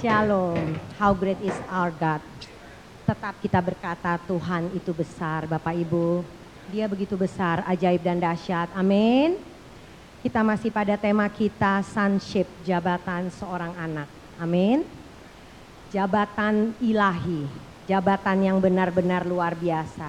Shalom. 0.00 0.80
How 0.96 1.12
great 1.12 1.36
is 1.44 1.52
our 1.68 1.92
God. 1.92 2.24
Tetap 3.04 3.36
kita 3.44 3.60
berkata 3.60 4.16
Tuhan 4.24 4.72
itu 4.72 4.96
besar 4.96 5.44
Bapak 5.44 5.76
Ibu. 5.76 6.24
Dia 6.72 6.88
begitu 6.88 7.20
besar, 7.20 7.60
ajaib 7.68 8.00
dan 8.00 8.16
dahsyat. 8.16 8.72
Amin. 8.72 9.36
Kita 10.24 10.40
masih 10.40 10.72
pada 10.72 10.96
tema 10.96 11.28
kita 11.28 11.84
sonship, 11.84 12.48
jabatan 12.64 13.28
seorang 13.28 13.76
anak. 13.76 14.08
Amin. 14.40 14.88
Jabatan 15.92 16.72
ilahi, 16.80 17.44
jabatan 17.84 18.40
yang 18.40 18.56
benar-benar 18.56 19.28
luar 19.28 19.52
biasa. 19.52 20.08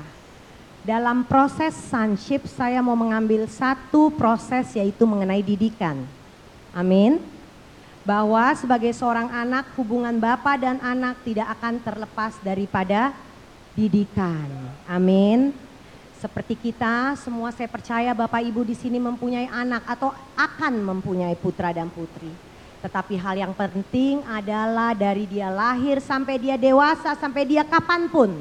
Dalam 0.88 1.28
proses 1.28 1.76
sonship 1.76 2.48
saya 2.48 2.80
mau 2.80 2.96
mengambil 2.96 3.44
satu 3.44 4.08
proses 4.16 4.72
yaitu 4.72 5.04
mengenai 5.04 5.44
didikan. 5.44 6.00
Amin 6.72 7.41
bahwa 8.02 8.50
sebagai 8.58 8.90
seorang 8.98 9.30
anak 9.30 9.70
hubungan 9.78 10.18
bapak 10.18 10.58
dan 10.58 10.78
anak 10.82 11.22
tidak 11.22 11.54
akan 11.60 11.78
terlepas 11.82 12.34
daripada 12.42 13.14
didikan. 13.78 14.50
Amin. 14.90 15.54
Seperti 16.22 16.54
kita 16.54 17.18
semua 17.18 17.50
saya 17.50 17.66
percaya 17.66 18.14
Bapak 18.14 18.46
Ibu 18.46 18.62
di 18.62 18.78
sini 18.78 19.02
mempunyai 19.02 19.50
anak 19.50 19.82
atau 19.90 20.14
akan 20.38 20.74
mempunyai 20.78 21.34
putra 21.34 21.74
dan 21.74 21.90
putri. 21.90 22.30
Tetapi 22.82 23.18
hal 23.18 23.42
yang 23.42 23.54
penting 23.58 24.22
adalah 24.30 24.94
dari 24.94 25.26
dia 25.26 25.50
lahir 25.50 25.98
sampai 25.98 26.38
dia 26.38 26.62
dewasa 26.62 27.18
sampai 27.18 27.46
dia 27.50 27.66
kapan 27.66 28.06
pun. 28.06 28.38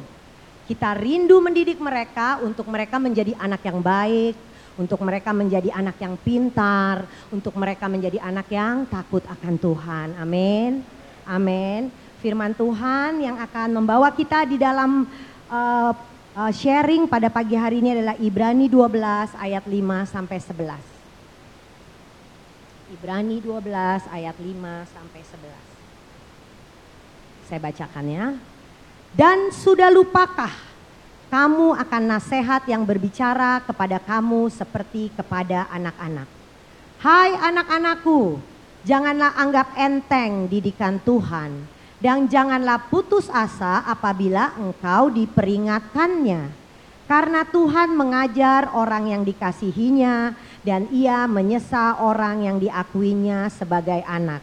Kita 0.69 0.93
rindu 0.93 1.41
mendidik 1.41 1.81
mereka 1.81 2.37
untuk 2.45 2.69
mereka 2.69 3.01
menjadi 3.01 3.33
anak 3.41 3.65
yang 3.65 3.81
baik, 3.81 4.37
untuk 4.81 5.05
mereka 5.05 5.37
menjadi 5.37 5.69
anak 5.77 6.01
yang 6.01 6.17
pintar, 6.17 7.05
untuk 7.29 7.53
mereka 7.61 7.85
menjadi 7.85 8.17
anak 8.25 8.49
yang 8.49 8.89
takut 8.89 9.21
akan 9.29 9.61
Tuhan. 9.61 10.17
Amin. 10.17 10.81
Amin. 11.29 11.93
Firman 12.25 12.57
Tuhan 12.57 13.21
yang 13.21 13.37
akan 13.37 13.77
membawa 13.77 14.09
kita 14.09 14.49
di 14.49 14.57
dalam 14.57 15.05
uh, 15.53 15.93
uh, 16.33 16.53
sharing 16.53 17.05
pada 17.05 17.29
pagi 17.29 17.61
hari 17.61 17.85
ini 17.85 18.01
adalah 18.01 18.17
Ibrani 18.17 18.73
12 18.73 19.37
ayat 19.37 19.69
5 19.69 20.09
sampai 20.09 20.41
11. 20.41 22.97
Ibrani 22.97 23.37
12 23.45 24.17
ayat 24.17 24.37
5 24.41 24.95
sampai 24.97 25.21
11. 27.45 27.53
Saya 27.53 27.61
bacakan 27.61 28.05
ya. 28.09 28.33
Dan 29.13 29.53
sudah 29.53 29.93
lupakah 29.93 30.70
kamu 31.31 31.79
akan 31.79 32.03
nasihat 32.11 32.67
yang 32.67 32.83
berbicara 32.83 33.63
kepada 33.63 34.03
kamu 34.03 34.51
seperti 34.51 35.15
kepada 35.15 35.71
anak-anak. 35.71 36.27
Hai 36.99 37.39
anak-anakku, 37.39 38.43
janganlah 38.83 39.39
anggap 39.39 39.79
enteng 39.79 40.51
didikan 40.51 40.99
Tuhan 40.99 41.71
dan 42.03 42.27
janganlah 42.27 42.83
putus 42.91 43.31
asa 43.31 43.87
apabila 43.87 44.59
engkau 44.59 45.15
diperingatkannya. 45.15 46.51
Karena 47.07 47.47
Tuhan 47.47 47.95
mengajar 47.95 48.75
orang 48.75 49.15
yang 49.15 49.23
dikasihinya 49.23 50.35
dan 50.67 50.91
ia 50.91 51.31
menyesa 51.31 52.03
orang 52.03 52.43
yang 52.43 52.59
diakuinya 52.59 53.47
sebagai 53.55 54.03
anak. 54.03 54.43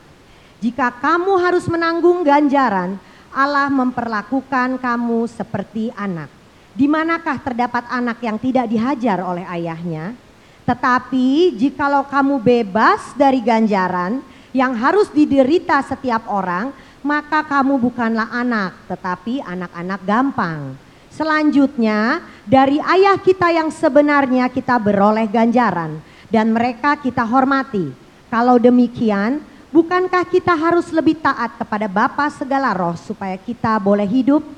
Jika 0.64 0.96
kamu 1.04 1.36
harus 1.36 1.68
menanggung 1.68 2.24
ganjaran, 2.24 2.96
Allah 3.36 3.68
memperlakukan 3.72 4.80
kamu 4.80 5.28
seperti 5.28 5.92
anak. 5.96 6.37
Di 6.78 6.86
manakah 6.86 7.42
terdapat 7.42 7.90
anak 7.90 8.22
yang 8.22 8.38
tidak 8.38 8.70
dihajar 8.70 9.18
oleh 9.26 9.42
ayahnya? 9.50 10.14
Tetapi 10.62 11.58
jikalau 11.58 12.06
kamu 12.06 12.38
bebas 12.38 13.18
dari 13.18 13.42
ganjaran 13.42 14.22
yang 14.54 14.78
harus 14.78 15.10
diderita 15.10 15.82
setiap 15.82 16.30
orang, 16.30 16.70
maka 17.02 17.42
kamu 17.50 17.82
bukanlah 17.82 18.30
anak, 18.30 18.78
tetapi 18.86 19.42
anak-anak 19.42 20.02
gampang. 20.06 20.78
Selanjutnya, 21.10 22.22
dari 22.46 22.78
ayah 22.78 23.18
kita 23.18 23.50
yang 23.50 23.74
sebenarnya 23.74 24.46
kita 24.46 24.78
beroleh 24.78 25.26
ganjaran 25.26 25.98
dan 26.30 26.54
mereka 26.54 26.94
kita 26.94 27.26
hormati. 27.26 27.90
Kalau 28.30 28.62
demikian, 28.62 29.42
bukankah 29.74 30.30
kita 30.30 30.54
harus 30.54 30.94
lebih 30.94 31.18
taat 31.26 31.58
kepada 31.58 31.90
Bapa 31.90 32.30
segala 32.30 32.70
roh 32.78 32.94
supaya 33.02 33.34
kita 33.34 33.82
boleh 33.82 34.06
hidup? 34.06 34.57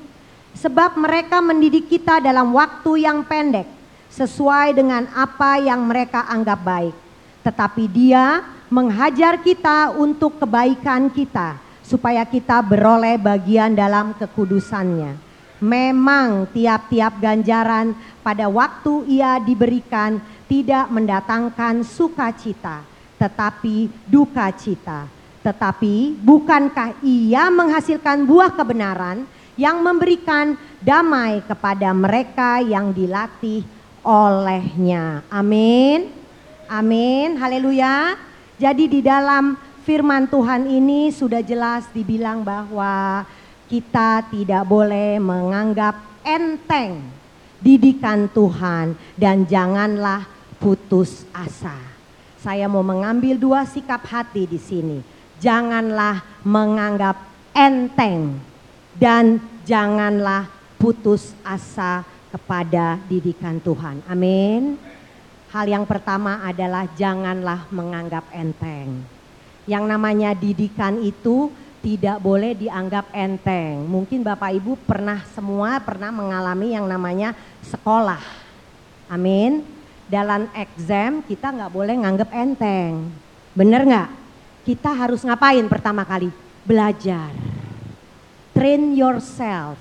Sebab 0.58 0.98
mereka 0.98 1.38
mendidik 1.38 1.86
kita 1.86 2.18
dalam 2.18 2.50
waktu 2.54 3.06
yang 3.06 3.22
pendek 3.22 3.66
sesuai 4.10 4.74
dengan 4.74 5.06
apa 5.14 5.62
yang 5.62 5.86
mereka 5.86 6.26
anggap 6.26 6.60
baik. 6.60 6.96
Tetapi 7.46 7.84
dia 7.86 8.42
menghajar 8.68 9.40
kita 9.40 9.94
untuk 9.94 10.38
kebaikan 10.42 11.08
kita 11.10 11.58
supaya 11.86 12.22
kita 12.22 12.62
beroleh 12.62 13.18
bagian 13.18 13.74
dalam 13.74 14.14
kekudusannya. 14.14 15.18
Memang 15.60 16.48
tiap-tiap 16.54 17.20
ganjaran 17.20 17.92
pada 18.24 18.48
waktu 18.48 19.04
ia 19.10 19.36
diberikan 19.42 20.22
tidak 20.48 20.88
mendatangkan 20.88 21.84
sukacita, 21.84 22.80
tetapi 23.20 23.92
duka 24.08 24.48
cita. 24.56 25.04
Tetapi 25.40 26.20
bukankah 26.20 27.00
ia 27.04 27.48
menghasilkan 27.48 28.24
buah 28.24 28.52
kebenaran 28.56 29.24
yang 29.60 29.84
memberikan 29.84 30.56
damai 30.80 31.44
kepada 31.44 31.92
mereka 31.92 32.64
yang 32.64 32.96
dilatih 32.96 33.60
olehnya. 34.00 35.20
Amin. 35.28 36.08
Amin. 36.64 37.36
Haleluya. 37.36 38.16
Jadi 38.56 38.88
di 38.88 39.00
dalam 39.04 39.60
firman 39.84 40.24
Tuhan 40.32 40.64
ini 40.64 41.12
sudah 41.12 41.44
jelas 41.44 41.84
dibilang 41.92 42.40
bahwa 42.40 43.28
kita 43.68 44.24
tidak 44.32 44.64
boleh 44.64 45.20
menganggap 45.20 46.24
enteng 46.24 47.04
didikan 47.60 48.32
Tuhan 48.32 48.96
dan 49.20 49.44
janganlah 49.44 50.24
putus 50.56 51.28
asa. 51.36 51.76
Saya 52.40 52.64
mau 52.64 52.80
mengambil 52.80 53.36
dua 53.36 53.68
sikap 53.68 54.08
hati 54.08 54.48
di 54.48 54.56
sini. 54.56 55.04
Janganlah 55.36 56.24
menganggap 56.40 57.20
enteng 57.52 58.49
dan 59.00 59.40
janganlah 59.64 60.44
putus 60.76 61.32
asa 61.40 62.04
kepada 62.28 63.00
didikan 63.08 63.56
Tuhan. 63.56 64.04
Amin. 64.04 64.76
Hal 65.50 65.66
yang 65.66 65.88
pertama 65.88 66.44
adalah 66.44 66.86
janganlah 66.94 67.66
menganggap 67.72 68.28
enteng. 68.30 69.02
Yang 69.64 69.84
namanya 69.88 70.30
didikan 70.36 71.00
itu 71.00 71.50
tidak 71.80 72.20
boleh 72.20 72.52
dianggap 72.54 73.08
enteng. 73.16 73.88
Mungkin 73.88 74.20
Bapak 74.20 74.52
Ibu 74.52 74.76
pernah 74.84 75.24
semua 75.32 75.80
pernah 75.80 76.12
mengalami 76.12 76.76
yang 76.76 76.84
namanya 76.84 77.32
sekolah. 77.64 78.20
Amin. 79.08 79.64
Dalam 80.06 80.46
exam 80.54 81.24
kita 81.24 81.50
nggak 81.50 81.72
boleh 81.72 81.96
nganggap 81.98 82.30
enteng. 82.36 83.10
Bener 83.56 83.82
nggak? 83.82 84.08
Kita 84.68 84.92
harus 84.92 85.24
ngapain 85.24 85.66
pertama 85.66 86.04
kali? 86.04 86.30
Belajar 86.62 87.32
train 88.60 88.92
yourself. 88.92 89.80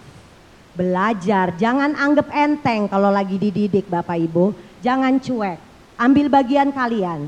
Belajar, 0.72 1.51
jangan 1.59 1.91
anggap 2.00 2.31
enteng 2.31 2.88
kalau 2.88 3.12
lagi 3.12 3.35
dididik 3.35 3.91
Bapak 3.91 4.16
Ibu. 4.16 4.56
Jangan 4.79 5.19
cuek, 5.19 5.59
ambil 6.00 6.31
bagian 6.31 6.72
kalian. 6.72 7.28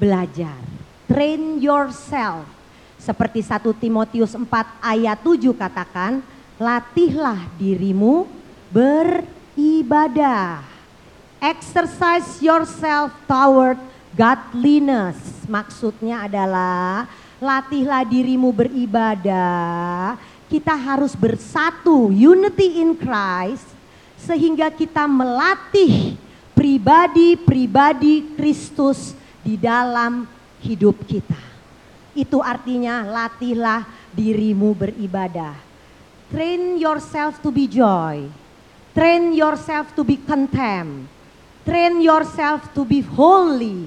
Belajar, 0.00 0.56
train 1.04 1.60
yourself. 1.60 2.48
Seperti 2.96 3.44
1 3.44 3.60
Timotius 3.76 4.32
4 4.32 4.48
ayat 4.80 5.20
7 5.20 5.52
katakan, 5.52 6.24
latihlah 6.56 7.44
dirimu 7.60 8.24
beribadah. 8.72 10.64
Exercise 11.44 12.40
yourself 12.40 13.12
toward 13.28 13.76
godliness. 14.16 15.44
Maksudnya 15.44 16.24
adalah 16.24 17.04
latihlah 17.36 18.00
dirimu 18.08 18.48
beribadah 18.48 20.16
kita 20.50 20.74
harus 20.74 21.14
bersatu, 21.14 22.10
unity 22.10 22.82
in 22.82 22.98
Christ, 22.98 23.70
sehingga 24.18 24.66
kita 24.74 25.06
melatih 25.06 26.18
pribadi-pribadi 26.58 28.34
Kristus 28.34 29.14
di 29.46 29.54
dalam 29.54 30.26
hidup 30.58 31.06
kita. 31.06 31.38
Itu 32.12 32.42
artinya 32.42 33.06
latihlah 33.06 33.86
dirimu 34.10 34.74
beribadah. 34.74 35.54
Train 36.34 36.82
yourself 36.82 37.38
to 37.38 37.54
be 37.54 37.70
joy. 37.70 38.26
Train 38.90 39.30
yourself 39.30 39.94
to 39.94 40.02
be 40.02 40.18
content. 40.18 41.06
Train 41.62 42.02
yourself 42.02 42.66
to 42.74 42.82
be 42.82 42.98
holy. 43.06 43.86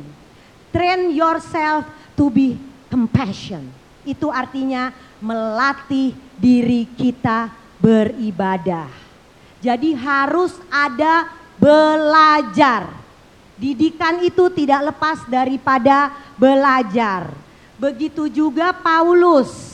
Train 0.71 1.11
yourself 1.11 1.83
to 2.15 2.31
be 2.31 2.55
compassion. 2.87 3.67
Itu 4.07 4.31
artinya 4.31 4.95
melatih 5.19 6.15
diri 6.43 6.83
kita 6.99 7.47
beribadah. 7.79 8.91
Jadi 9.63 9.95
harus 9.95 10.51
ada 10.67 11.31
belajar. 11.55 12.91
Didikan 13.55 14.19
itu 14.19 14.51
tidak 14.51 14.91
lepas 14.91 15.23
daripada 15.31 16.11
belajar. 16.35 17.31
Begitu 17.79 18.27
juga 18.27 18.75
Paulus. 18.75 19.71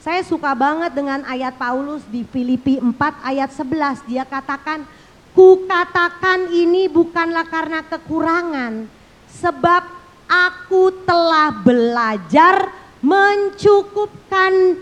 1 0.00 0.08
Saya 0.08 0.24
suka 0.24 0.56
banget 0.56 0.96
dengan 0.96 1.20
ayat 1.28 1.60
Paulus 1.60 2.00
di 2.08 2.24
Filipi 2.24 2.80
4 2.80 2.96
ayat 3.20 3.52
11. 3.52 4.08
Dia 4.08 4.24
katakan, 4.24 4.88
ku 5.36 5.68
katakan 5.68 6.48
ini 6.48 6.88
bukanlah 6.88 7.44
karena 7.44 7.84
kekurangan. 7.84 8.88
Sebab 9.28 9.82
aku 10.24 11.04
telah 11.04 11.52
belajar 11.52 12.72
mencukupkan 13.04 14.80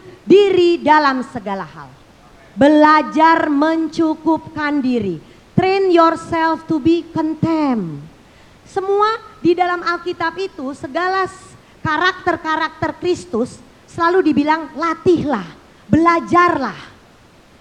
dalam 0.81 1.25
segala 1.31 1.65
hal. 1.65 1.91
Belajar 2.57 3.53
mencukupkan 3.53 4.81
diri. 4.81 5.21
Train 5.57 5.93
yourself 5.93 6.65
to 6.69 6.81
be 6.81 7.05
content. 7.13 8.01
Semua 8.67 9.21
di 9.41 9.57
dalam 9.57 9.81
Alkitab 9.81 10.37
itu 10.37 10.77
segala 10.77 11.25
karakter-karakter 11.81 12.99
Kristus 12.99 13.63
selalu 13.87 14.33
dibilang 14.33 14.75
latihlah, 14.77 15.47
belajarlah. 15.89 16.77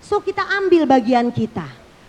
So 0.03 0.19
kita 0.19 0.43
ambil 0.59 0.89
bagian 0.89 1.31
kita. 1.31 1.63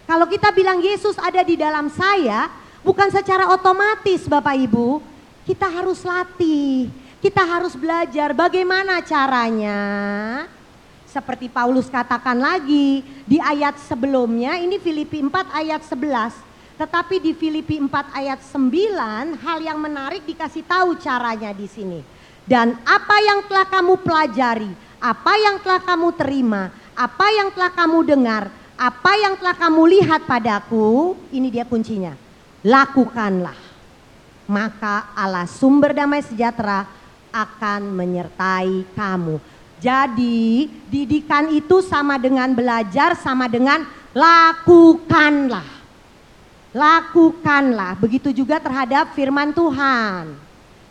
Kalau 0.07 0.27
kita 0.27 0.51
bilang 0.51 0.83
Yesus 0.83 1.19
ada 1.19 1.43
di 1.43 1.55
dalam 1.55 1.91
saya, 1.91 2.51
bukan 2.83 3.11
secara 3.11 3.51
otomatis 3.51 4.27
Bapak 4.27 4.55
Ibu, 4.55 5.03
kita 5.47 5.67
harus 5.71 6.03
latih, 6.03 6.91
kita 7.23 7.43
harus 7.43 7.75
belajar 7.79 8.35
bagaimana 8.35 9.03
caranya. 9.03 9.79
Seperti 11.17 11.49
Paulus 11.49 11.89
katakan 11.89 12.37
lagi 12.37 13.01
di 13.25 13.41
ayat 13.41 13.81
sebelumnya, 13.89 14.61
ini 14.61 14.77
Filipi 14.77 15.25
4 15.25 15.49
ayat 15.49 15.81
11. 15.81 16.37
Tetapi 16.77 17.25
di 17.25 17.33
Filipi 17.33 17.81
4 17.81 18.13
ayat 18.13 18.45
9, 18.45 19.41
hal 19.41 19.59
yang 19.65 19.81
menarik 19.81 20.29
dikasih 20.29 20.61
tahu 20.69 20.93
caranya 21.01 21.57
di 21.57 21.65
sini. 21.65 22.05
Dan 22.45 22.77
apa 22.85 23.17
yang 23.25 23.49
telah 23.49 23.65
kamu 23.65 23.97
pelajari, 24.05 24.69
apa 25.01 25.33
yang 25.41 25.57
telah 25.65 25.81
kamu 25.81 26.09
terima, 26.21 26.69
apa 26.93 27.27
yang 27.33 27.49
telah 27.49 27.73
kamu 27.73 27.99
dengar, 28.05 28.53
apa 28.77 29.13
yang 29.17 29.41
telah 29.41 29.57
kamu 29.57 29.83
lihat 29.97 30.21
padaku, 30.29 31.17
ini 31.33 31.49
dia 31.49 31.65
kuncinya. 31.65 32.13
Lakukanlah. 32.61 33.57
Maka 34.45 35.17
Allah 35.17 35.49
sumber 35.49 35.97
damai 35.97 36.21
sejahtera 36.21 36.85
akan 37.33 37.89
menyertai 37.89 38.85
kamu. 38.93 39.56
Jadi 39.77 40.73
didikan 40.89 41.53
itu 41.53 41.85
sama 41.85 42.17
dengan 42.17 42.49
belajar, 42.57 43.13
sama 43.17 43.45
dengan 43.45 43.85
lakukanlah. 44.17 45.69
Lakukanlah. 46.73 47.97
Begitu 48.01 48.33
juga 48.33 48.57
terhadap 48.57 49.13
firman 49.13 49.53
Tuhan. 49.53 50.33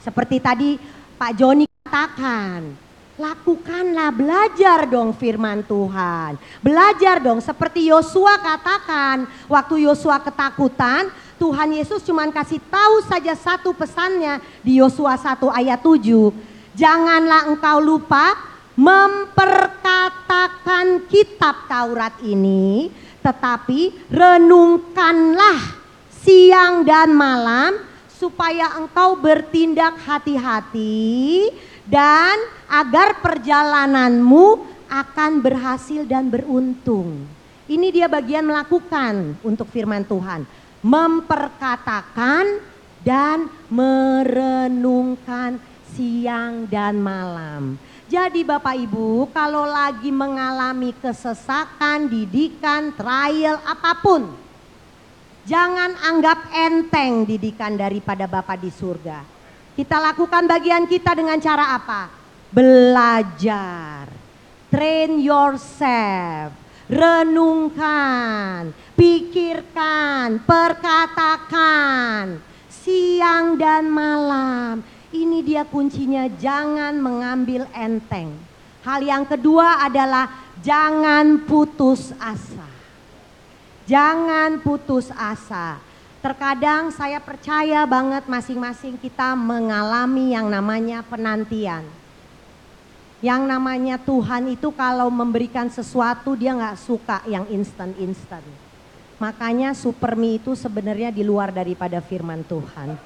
Seperti 0.01 0.37
tadi 0.37 0.77
Pak 1.17 1.33
Joni 1.33 1.65
katakan, 1.65 2.77
lakukanlah 3.17 4.13
belajar 4.13 4.85
dong 4.85 5.17
firman 5.17 5.65
Tuhan. 5.65 6.37
Belajar 6.61 7.17
dong 7.21 7.41
seperti 7.41 7.89
Yosua 7.89 8.37
katakan, 8.37 9.25
waktu 9.49 9.89
Yosua 9.89 10.21
ketakutan, 10.21 11.09
Tuhan 11.41 11.73
Yesus 11.73 12.05
cuma 12.05 12.29
kasih 12.29 12.61
tahu 12.69 12.95
saja 13.09 13.33
satu 13.33 13.73
pesannya 13.73 14.39
di 14.61 14.77
Yosua 14.77 15.17
1 15.17 15.51
ayat 15.51 15.81
7. 15.81 16.31
Janganlah 16.75 17.49
engkau 17.49 17.79
lupa 17.81 18.54
memperkatakan 18.75 21.07
kitab 21.07 21.55
Taurat 21.67 22.13
ini, 22.23 22.91
tetapi 23.23 23.91
renungkanlah 24.11 25.59
siang 26.11 26.83
dan 26.83 27.15
malam 27.15 27.79
supaya 28.11 28.75
engkau 28.79 29.15
bertindak 29.19 29.97
hati-hati 30.03 31.51
dan 31.87 32.39
agar 32.67 33.15
perjalananmu 33.19 34.75
akan 34.89 35.41
berhasil 35.41 36.05
dan 36.05 36.29
beruntung. 36.31 37.25
Ini 37.65 37.89
dia 37.89 38.05
bagian 38.05 38.45
melakukan 38.45 39.41
untuk 39.41 39.65
firman 39.73 40.05
Tuhan. 40.05 40.45
Memperkatakan 40.85 42.61
dan 43.01 43.49
merenungkan 43.73 45.57
siang 45.97 46.69
dan 46.69 47.01
malam. 47.01 47.81
Jadi 48.05 48.45
Bapak 48.45 48.77
Ibu 48.77 49.33
kalau 49.33 49.65
lagi 49.65 50.13
mengalami 50.13 50.93
kesesakan, 50.93 52.05
didikan, 52.05 52.93
trial 52.93 53.57
apa 53.65 53.97
pun 53.97 54.45
Jangan 55.45 55.93
anggap 56.01 56.49
enteng 56.57 57.21
didikan 57.21 57.77
daripada 57.77 58.25
Bapa 58.25 58.57
di 58.57 58.73
surga. 58.73 59.21
Kita 59.77 60.01
lakukan 60.01 60.49
bagian 60.49 60.89
kita 60.89 61.13
dengan 61.13 61.37
cara 61.37 61.77
apa? 61.77 62.09
Belajar. 62.49 64.09
Train 64.73 65.21
yourself. 65.21 66.65
Renungkan, 66.89 68.73
pikirkan, 68.97 70.41
perkatakan 70.45 72.37
siang 72.69 73.57
dan 73.57 73.89
malam. 73.89 74.85
Ini 75.15 75.47
dia 75.47 75.63
kuncinya 75.63 76.27
jangan 76.27 76.91
mengambil 76.99 77.63
enteng. 77.71 78.35
Hal 78.83 78.99
yang 78.99 79.23
kedua 79.23 79.79
adalah 79.87 80.27
jangan 80.59 81.39
putus 81.47 82.11
asa. 82.19 82.67
Jangan 83.87 84.59
putus 84.59 85.07
asa. 85.15 85.79
Terkadang 86.19 86.91
saya 86.91 87.23
percaya 87.23 87.87
banget 87.87 88.27
masing-masing 88.27 88.99
kita 88.99 89.39
mengalami 89.39 90.35
yang 90.35 90.51
namanya 90.51 90.99
penantian. 91.07 91.87
Yang 93.23 93.41
namanya 93.47 93.95
Tuhan 93.95 94.51
itu 94.51 94.67
kalau 94.75 95.07
memberikan 95.07 95.71
sesuatu 95.71 96.35
dia 96.35 96.51
nggak 96.51 96.75
suka 96.75 97.23
yang 97.23 97.47
instan-instan. 97.47 98.43
Makanya 99.15 99.71
supermi 99.71 100.43
itu 100.43 100.59
sebenarnya 100.59 101.07
di 101.07 101.23
luar 101.23 101.55
daripada 101.55 102.03
firman 102.03 102.43
Tuhan. 102.43 102.99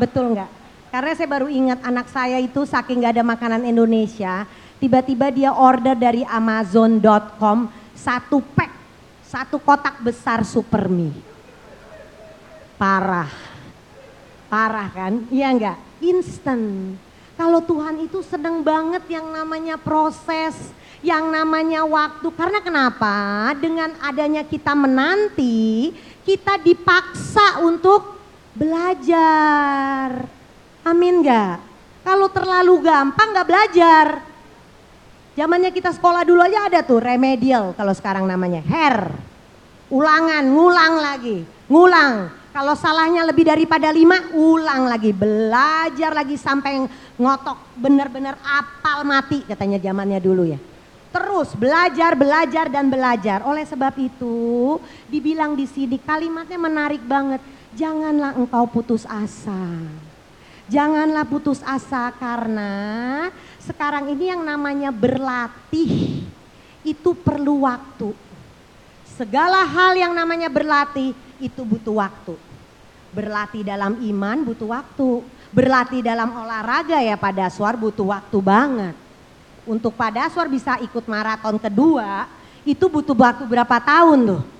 Betul 0.00 0.32
nggak? 0.32 0.63
Karena 0.94 1.10
saya 1.18 1.26
baru 1.26 1.50
ingat 1.50 1.82
anak 1.82 2.06
saya 2.06 2.38
itu 2.38 2.62
saking 2.62 3.02
nggak 3.02 3.18
ada 3.18 3.26
makanan 3.26 3.66
Indonesia, 3.66 4.46
tiba-tiba 4.78 5.26
dia 5.34 5.50
order 5.50 5.98
dari 5.98 6.22
Amazon.com 6.22 7.66
satu 7.98 8.38
pack 8.54 8.70
satu 9.26 9.58
kotak 9.58 9.98
besar 10.06 10.46
super 10.46 10.86
mie. 10.86 11.10
Parah. 12.78 13.26
Parah 14.46 14.86
kan? 14.94 15.26
Iya 15.34 15.50
enggak? 15.50 15.78
Instant. 15.98 16.94
Kalau 17.34 17.58
Tuhan 17.58 17.98
itu 17.98 18.22
senang 18.22 18.62
banget 18.62 19.02
yang 19.10 19.34
namanya 19.34 19.74
proses, 19.74 20.54
yang 21.02 21.26
namanya 21.26 21.82
waktu. 21.82 22.30
Karena 22.38 22.62
kenapa? 22.62 23.50
Dengan 23.58 23.98
adanya 23.98 24.46
kita 24.46 24.70
menanti, 24.78 25.90
kita 26.22 26.54
dipaksa 26.62 27.66
untuk 27.66 28.14
belajar. 28.54 30.33
Amin 30.84 31.24
enggak? 31.24 31.64
Kalau 32.04 32.28
terlalu 32.28 32.84
gampang 32.84 33.32
nggak 33.32 33.48
belajar. 33.48 34.06
Zamannya 35.34 35.74
kita 35.74 35.90
sekolah 35.90 36.22
dulu 36.22 36.44
aja 36.44 36.70
ada 36.70 36.80
tuh 36.84 37.00
remedial 37.02 37.74
kalau 37.74 37.90
sekarang 37.90 38.28
namanya 38.28 38.62
hair. 38.62 39.10
Ulangan, 39.90 40.44
ngulang 40.46 40.94
lagi, 41.00 41.42
ngulang. 41.66 42.30
Kalau 42.54 42.78
salahnya 42.78 43.26
lebih 43.26 43.50
daripada 43.50 43.90
lima, 43.90 44.30
ulang 44.30 44.86
lagi, 44.86 45.10
belajar 45.10 46.14
lagi 46.14 46.38
sampai 46.38 46.86
ngotok 47.18 47.58
benar-benar 47.74 48.38
apal 48.46 49.02
mati 49.02 49.42
katanya 49.42 49.82
zamannya 49.82 50.22
dulu 50.22 50.46
ya. 50.46 50.60
Terus 51.10 51.50
belajar, 51.58 52.14
belajar 52.14 52.70
dan 52.70 52.86
belajar. 52.92 53.42
Oleh 53.42 53.66
sebab 53.66 53.94
itu 53.98 54.78
dibilang 55.10 55.58
di 55.58 55.66
sini 55.66 55.98
kalimatnya 55.98 56.58
menarik 56.58 57.02
banget. 57.02 57.42
Janganlah 57.74 58.38
engkau 58.38 58.70
putus 58.70 59.02
asa. 59.02 59.82
Janganlah 60.64 61.28
putus 61.28 61.60
asa 61.60 62.08
karena 62.16 62.72
sekarang 63.60 64.08
ini 64.16 64.32
yang 64.32 64.40
namanya 64.40 64.88
berlatih 64.88 66.24
itu 66.80 67.10
perlu 67.12 67.68
waktu. 67.68 68.16
Segala 69.04 69.60
hal 69.68 69.92
yang 69.92 70.16
namanya 70.16 70.48
berlatih 70.48 71.12
itu 71.36 71.62
butuh 71.62 72.00
waktu. 72.00 72.34
Berlatih 73.12 73.60
dalam 73.60 74.00
iman 74.00 74.36
butuh 74.40 74.72
waktu. 74.72 75.22
Berlatih 75.52 76.00
dalam 76.00 76.32
olahraga 76.32 76.98
ya 76.98 77.14
pada 77.14 77.46
suar 77.52 77.76
butuh 77.76 78.08
waktu 78.10 78.38
banget. 78.40 78.96
Untuk 79.68 79.92
pada 79.94 80.32
suar 80.32 80.48
bisa 80.48 80.80
ikut 80.80 81.04
maraton 81.04 81.60
kedua 81.60 82.26
itu 82.64 82.88
butuh 82.88 83.12
waktu 83.12 83.44
berapa 83.44 83.76
tahun 83.84 84.18
tuh. 84.32 84.53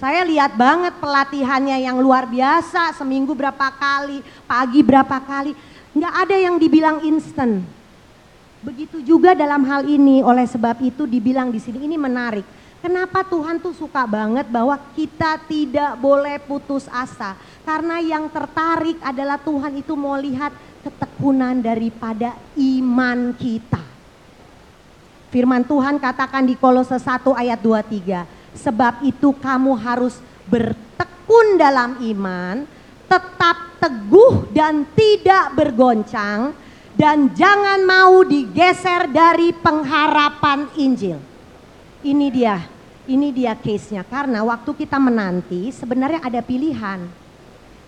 Saya 0.00 0.24
lihat 0.24 0.56
banget 0.56 0.96
pelatihannya 0.96 1.76
yang 1.84 2.00
luar 2.00 2.24
biasa, 2.24 2.96
seminggu 2.96 3.36
berapa 3.36 3.68
kali, 3.76 4.24
pagi 4.48 4.80
berapa 4.80 5.20
kali. 5.20 5.52
Nggak 5.92 6.14
ada 6.24 6.36
yang 6.40 6.56
dibilang 6.56 7.04
instan 7.04 7.60
Begitu 8.60 9.00
juga 9.00 9.32
dalam 9.32 9.64
hal 9.64 9.88
ini, 9.88 10.20
oleh 10.20 10.44
sebab 10.44 10.84
itu 10.84 11.08
dibilang 11.08 11.48
di 11.48 11.56
sini 11.56 11.88
ini 11.88 11.96
menarik. 11.96 12.44
Kenapa 12.84 13.24
Tuhan 13.24 13.56
tuh 13.56 13.72
suka 13.72 14.04
banget 14.04 14.48
bahwa 14.52 14.76
kita 14.92 15.40
tidak 15.48 15.96
boleh 15.96 16.36
putus 16.44 16.84
asa? 16.92 17.36
Karena 17.64 18.00
yang 18.04 18.28
tertarik 18.28 19.00
adalah 19.00 19.40
Tuhan 19.40 19.80
itu 19.80 19.96
mau 19.96 20.16
lihat 20.16 20.52
ketekunan 20.84 21.60
daripada 21.60 22.36
iman 22.56 23.32
kita. 23.36 23.80
Firman 25.32 25.64
Tuhan 25.64 25.96
katakan 25.96 26.44
di 26.44 26.56
Kolose 26.56 27.00
1 27.00 27.32
ayat 27.32 27.60
23, 27.64 28.39
sebab 28.54 29.06
itu 29.06 29.34
kamu 29.36 29.76
harus 29.78 30.18
bertekun 30.50 31.58
dalam 31.58 32.00
iman, 32.02 32.66
tetap 33.06 33.78
teguh 33.78 34.50
dan 34.54 34.86
tidak 34.94 35.54
bergoncang, 35.54 36.54
dan 36.94 37.32
jangan 37.32 37.80
mau 37.86 38.20
digeser 38.26 39.08
dari 39.08 39.54
pengharapan 39.56 40.68
Injil. 40.76 41.18
Ini 42.00 42.26
dia, 42.32 42.60
ini 43.08 43.32
dia 43.32 43.56
case-nya. 43.56 44.04
Karena 44.04 44.44
waktu 44.44 44.72
kita 44.74 45.00
menanti 45.00 45.72
sebenarnya 45.72 46.20
ada 46.24 46.40
pilihan. 46.44 47.08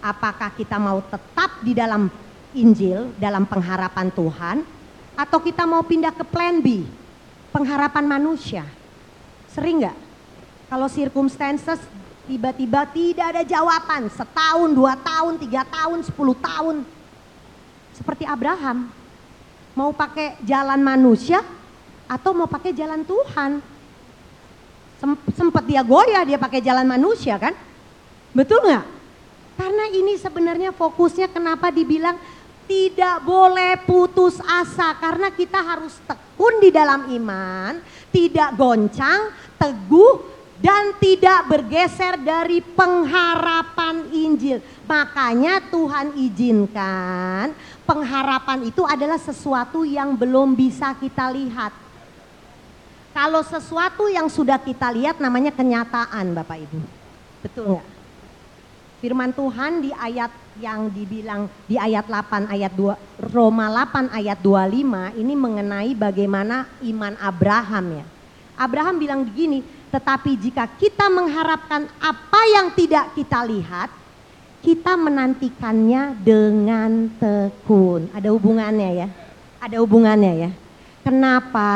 Apakah 0.03 0.51
kita 0.59 0.83
mau 0.83 0.99
tetap 0.99 1.63
di 1.63 1.73
dalam 1.77 2.11
Injil, 2.53 3.15
dalam 3.17 3.47
pengharapan 3.47 4.11
Tuhan, 4.13 4.57
atau 5.15 5.39
kita 5.39 5.63
mau 5.69 5.85
pindah 5.85 6.13
ke 6.13 6.25
plan 6.27 6.59
B, 6.59 6.83
pengharapan 7.53 8.05
manusia. 8.09 8.65
Sering 9.53 9.85
nggak? 9.85 10.12
Kalau 10.73 10.89
circumstances 10.89 11.77
tiba-tiba 12.25 12.89
tidak 12.89 13.37
ada 13.37 13.45
jawaban, 13.45 14.09
setahun, 14.09 14.73
dua 14.73 14.97
tahun, 14.97 15.37
tiga 15.37 15.69
tahun, 15.69 16.01
sepuluh 16.01 16.33
tahun. 16.41 16.81
Seperti 17.93 18.25
Abraham, 18.25 18.89
mau 19.77 19.93
pakai 19.93 20.41
jalan 20.41 20.81
manusia 20.81 21.45
atau 22.09 22.33
mau 22.33 22.49
pakai 22.49 22.73
jalan 22.73 23.05
Tuhan. 23.05 23.61
Sempat 25.37 25.69
dia 25.69 25.85
goyah, 25.85 26.25
dia 26.25 26.41
pakai 26.41 26.65
jalan 26.65 26.89
manusia 26.89 27.37
kan? 27.37 27.53
Betul 28.33 28.65
nggak? 28.65 28.87
Karena 29.61 29.85
ini 29.93 30.17
sebenarnya 30.17 30.73
fokusnya 30.73 31.29
kenapa 31.37 31.69
dibilang 31.69 32.17
tidak 32.65 33.21
boleh 33.29 33.77
putus 33.85 34.41
asa 34.41 34.97
karena 34.97 35.29
kita 35.37 35.61
harus 35.61 36.01
tekun 36.09 36.65
di 36.65 36.73
dalam 36.73 37.13
iman, 37.13 37.77
tidak 38.09 38.57
goncang, 38.57 39.37
teguh 39.61 40.32
dan 40.63 40.95
tidak 41.03 41.51
bergeser 41.51 42.23
dari 42.23 42.63
pengharapan 42.63 44.07
Injil. 44.15 44.63
Makanya 44.87 45.59
Tuhan 45.67 46.15
izinkan 46.15 47.51
pengharapan 47.83 48.71
itu 48.71 48.87
adalah 48.87 49.19
sesuatu 49.19 49.83
yang 49.83 50.15
belum 50.15 50.55
bisa 50.55 50.95
kita 50.95 51.35
lihat. 51.35 51.75
Kalau 53.13 53.43
sesuatu 53.45 54.09
yang 54.09 54.31
sudah 54.31 54.57
kita 54.57 54.89
lihat 54.95 55.21
namanya 55.21 55.53
kenyataan 55.53 56.33
Bapak 56.33 56.59
Ibu. 56.65 56.79
Betul 57.45 57.65
nggak? 57.77 57.89
Firman 59.03 59.35
Tuhan 59.35 59.83
di 59.83 59.91
ayat 59.91 60.31
yang 60.63 60.87
dibilang 60.87 61.51
di 61.67 61.75
ayat 61.75 62.07
8 62.07 62.47
ayat 62.47 62.71
2 62.71 63.35
Roma 63.35 63.67
8 63.67 64.15
ayat 64.15 64.39
25 64.39 65.19
ini 65.19 65.35
mengenai 65.35 65.91
bagaimana 65.99 66.71
iman 66.87 67.19
Abraham 67.19 67.99
ya. 67.99 68.07
Abraham 68.55 68.97
bilang 69.03 69.27
begini, 69.27 69.65
tetapi 69.93 70.41
jika 70.41 70.65
kita 70.81 71.13
mengharapkan 71.13 71.85
apa 72.01 72.41
yang 72.49 72.73
tidak 72.73 73.13
kita 73.13 73.45
lihat, 73.45 73.93
kita 74.65 74.97
menantikannya 74.97 76.17
dengan 76.17 77.13
tekun. 77.21 78.09
Ada 78.17 78.33
hubungannya 78.33 78.91
ya. 79.05 79.09
Ada 79.61 79.85
hubungannya 79.85 80.49
ya. 80.49 80.51
Kenapa 81.05 81.71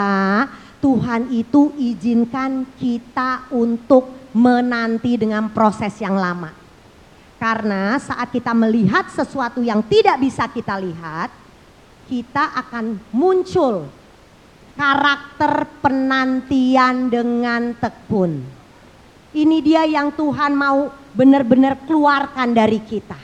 Tuhan 0.81 1.29
itu 1.29 1.77
izinkan 1.77 2.65
kita 2.81 3.53
untuk 3.53 4.09
menanti 4.33 5.21
dengan 5.21 5.53
proses 5.53 5.93
yang 6.01 6.17
lama? 6.17 6.57
Karena 7.37 8.01
saat 8.01 8.33
kita 8.33 8.57
melihat 8.57 9.13
sesuatu 9.13 9.61
yang 9.61 9.85
tidak 9.85 10.17
bisa 10.25 10.49
kita 10.49 10.81
lihat, 10.81 11.29
kita 12.09 12.65
akan 12.65 12.97
muncul 13.13 13.93
karakter 14.77 15.67
penantian 15.81 17.09
dengan 17.09 17.73
tekun. 17.81 18.45
Ini 19.37 19.59
dia 19.65 19.83
yang 19.89 20.13
Tuhan 20.13 20.53
mau 20.57 20.93
benar-benar 21.17 21.81
keluarkan 21.89 22.53
dari 22.53 22.81
kita. 22.81 23.19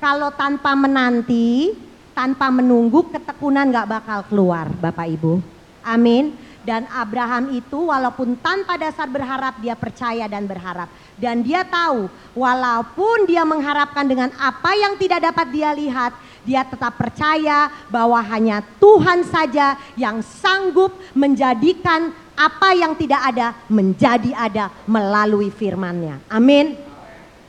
Kalau 0.00 0.32
tanpa 0.36 0.76
menanti, 0.76 1.72
tanpa 2.12 2.52
menunggu, 2.52 3.08
ketekunan 3.08 3.72
gak 3.72 3.88
bakal 3.88 4.20
keluar 4.28 4.68
Bapak 4.68 5.08
Ibu. 5.08 5.40
Amin. 5.84 6.36
Dan 6.64 6.88
Abraham 6.88 7.52
itu 7.52 7.92
walaupun 7.92 8.40
tanpa 8.40 8.80
dasar 8.80 9.04
berharap 9.04 9.60
dia 9.60 9.76
percaya 9.76 10.24
dan 10.24 10.48
berharap. 10.48 10.88
Dan 11.20 11.44
dia 11.44 11.60
tahu 11.60 12.08
walaupun 12.32 13.28
dia 13.28 13.44
mengharapkan 13.44 14.08
dengan 14.08 14.32
apa 14.40 14.72
yang 14.72 14.96
tidak 14.96 15.28
dapat 15.28 15.46
dia 15.52 15.76
lihat. 15.76 16.16
Dia 16.44 16.62
tetap 16.64 17.00
percaya 17.00 17.72
bahwa 17.88 18.20
hanya 18.20 18.60
Tuhan 18.76 19.24
saja 19.24 19.80
yang 19.96 20.20
sanggup 20.20 20.92
menjadikan 21.16 22.12
apa 22.34 22.74
yang 22.76 22.92
tidak 22.98 23.22
ada 23.34 23.56
menjadi 23.70 24.30
ada 24.36 24.68
melalui 24.84 25.48
firmannya. 25.48 26.20
Amin. 26.28 26.76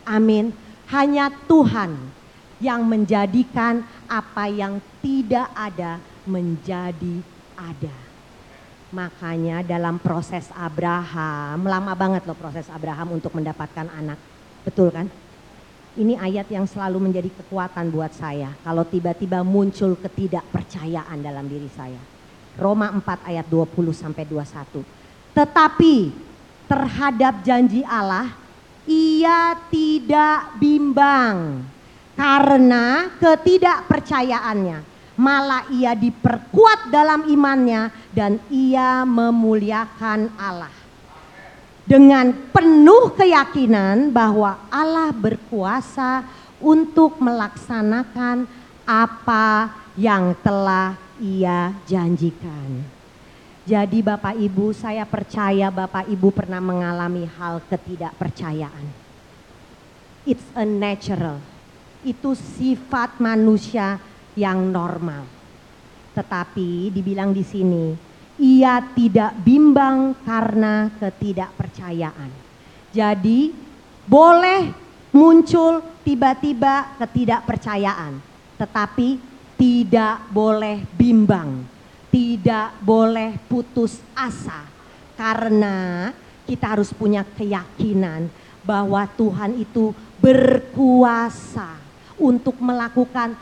Amin. 0.08 0.54
Hanya 0.88 1.34
Tuhan 1.50 1.98
yang 2.62 2.86
menjadikan 2.86 3.84
apa 4.08 4.48
yang 4.48 4.80
tidak 5.04 5.50
ada 5.52 6.00
menjadi 6.24 7.20
ada. 7.58 7.96
Makanya 8.94 9.66
dalam 9.66 10.00
proses 10.00 10.48
Abraham, 10.56 11.68
lama 11.68 11.94
banget 11.98 12.24
loh 12.24 12.38
proses 12.38 12.70
Abraham 12.72 13.18
untuk 13.18 13.34
mendapatkan 13.36 13.92
anak. 13.92 14.16
Betul 14.64 14.94
kan? 14.94 15.10
Ini 15.96 16.20
ayat 16.20 16.52
yang 16.52 16.68
selalu 16.68 17.08
menjadi 17.08 17.32
kekuatan 17.32 17.88
buat 17.88 18.12
saya. 18.12 18.52
Kalau 18.68 18.84
tiba-tiba 18.84 19.48
muncul 19.48 19.96
ketidakpercayaan 19.96 21.24
dalam 21.24 21.48
diri 21.48 21.72
saya. 21.72 22.00
Roma 22.60 22.92
4 22.92 23.32
ayat 23.32 23.48
20 23.48 23.96
sampai 23.96 24.28
21. 24.28 24.84
Tetapi 25.32 25.96
terhadap 26.68 27.40
janji 27.48 27.80
Allah 27.88 28.36
ia 28.84 29.56
tidak 29.72 30.60
bimbang 30.60 31.64
karena 32.20 33.16
ketidakpercayaannya 33.16 34.84
malah 35.16 35.64
ia 35.72 35.96
diperkuat 35.96 36.92
dalam 36.92 37.24
imannya 37.32 37.88
dan 38.12 38.36
ia 38.52 39.08
memuliakan 39.08 40.28
Allah. 40.36 40.75
Dengan 41.86 42.34
penuh 42.50 43.13
keyakinan 43.13 44.10
bahwa 44.10 44.58
Allah 44.74 45.13
berkuasa 45.13 46.25
untuk 46.58 47.22
melaksanakan 47.22 48.50
apa 48.89 49.70
yang 49.94 50.34
telah 50.42 50.98
ia 51.22 51.77
janjikan. 51.86 52.82
Jadi 53.65 54.06
Bapak 54.06 54.38
Ibu 54.38 54.77
saya 54.77 55.06
percaya 55.10 55.74
Bapak 55.74 56.06
Ibu 56.06 56.30
pernah 56.30 56.62
mengalami 56.62 57.25
hal 57.25 57.62
ketidakpercayaan. 57.65 58.86
It's 60.25 60.46
a 60.54 60.65
natural. 60.65 61.42
Itu 62.06 62.38
sifat 62.38 63.18
manusia 63.18 63.98
yang 64.38 64.70
normal. 64.70 65.25
Tetapi 66.13 66.94
dibilang 66.94 67.34
di 67.34 67.42
sini, 67.42 67.98
ia 68.36 68.84
tidak 68.96 69.32
bimbang 69.44 70.15
karena 70.27 70.92
ketidakpercayaan. 71.00 72.32
Jadi 72.92 73.56
boleh 74.08 74.72
muncul 75.15 75.80
tiba-tiba 76.04 76.96
ketidakpercayaan, 77.00 78.20
tetapi 78.60 79.18
tidak 79.56 80.27
boleh 80.32 80.84
bimbang, 80.96 81.63
tidak 82.12 82.75
boleh 82.84 83.39
putus 83.48 84.04
asa, 84.12 84.68
karena 85.15 86.12
kita 86.44 86.75
harus 86.75 86.92
punya 86.92 87.24
keyakinan 87.24 88.27
bahwa 88.62 89.08
Tuhan 89.15 89.56
itu 89.58 89.96
berkuasa 90.20 91.80
untuk 92.20 92.60
melakukan 92.60 93.36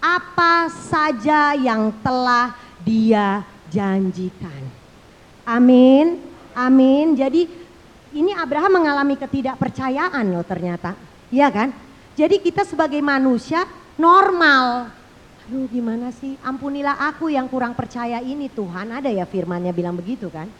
apa 0.00 0.66
saja 0.72 1.52
yang 1.54 1.92
telah 2.00 2.56
dia 2.80 3.44
janjikan. 3.70 4.62
Amin. 5.46 6.18
Amin. 6.52 7.14
Jadi 7.14 7.46
ini 8.10 8.34
Abraham 8.34 8.82
mengalami 8.82 9.14
ketidakpercayaan 9.14 10.26
loh 10.34 10.42
ternyata. 10.42 10.98
Iya 11.30 11.48
kan? 11.48 11.70
Jadi 12.18 12.42
kita 12.42 12.66
sebagai 12.66 12.98
manusia 12.98 13.64
normal. 13.94 14.90
Aduh 15.46 15.70
gimana 15.70 16.10
sih? 16.10 16.34
Ampunilah 16.42 16.98
aku 17.06 17.30
yang 17.30 17.46
kurang 17.46 17.72
percaya 17.72 18.18
ini 18.18 18.50
Tuhan. 18.50 18.90
Ada 18.90 19.14
ya 19.14 19.24
firmannya 19.24 19.70
bilang 19.70 19.94
begitu 19.94 20.26
kan? 20.26 20.50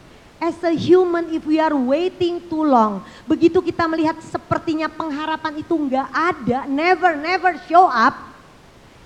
As 0.40 0.57
a 0.64 0.73
human 0.73 1.29
if 1.37 1.45
we 1.45 1.61
are 1.61 1.75
waiting 1.76 2.40
too 2.49 2.64
long. 2.64 3.05
Begitu 3.29 3.61
kita 3.61 3.85
melihat 3.85 4.17
sepertinya 4.25 4.88
pengharapan 4.88 5.61
itu 5.61 5.75
enggak 5.76 6.09
ada. 6.09 6.64
Never, 6.64 7.12
never 7.19 7.61
show 7.69 7.85
up 7.90 8.31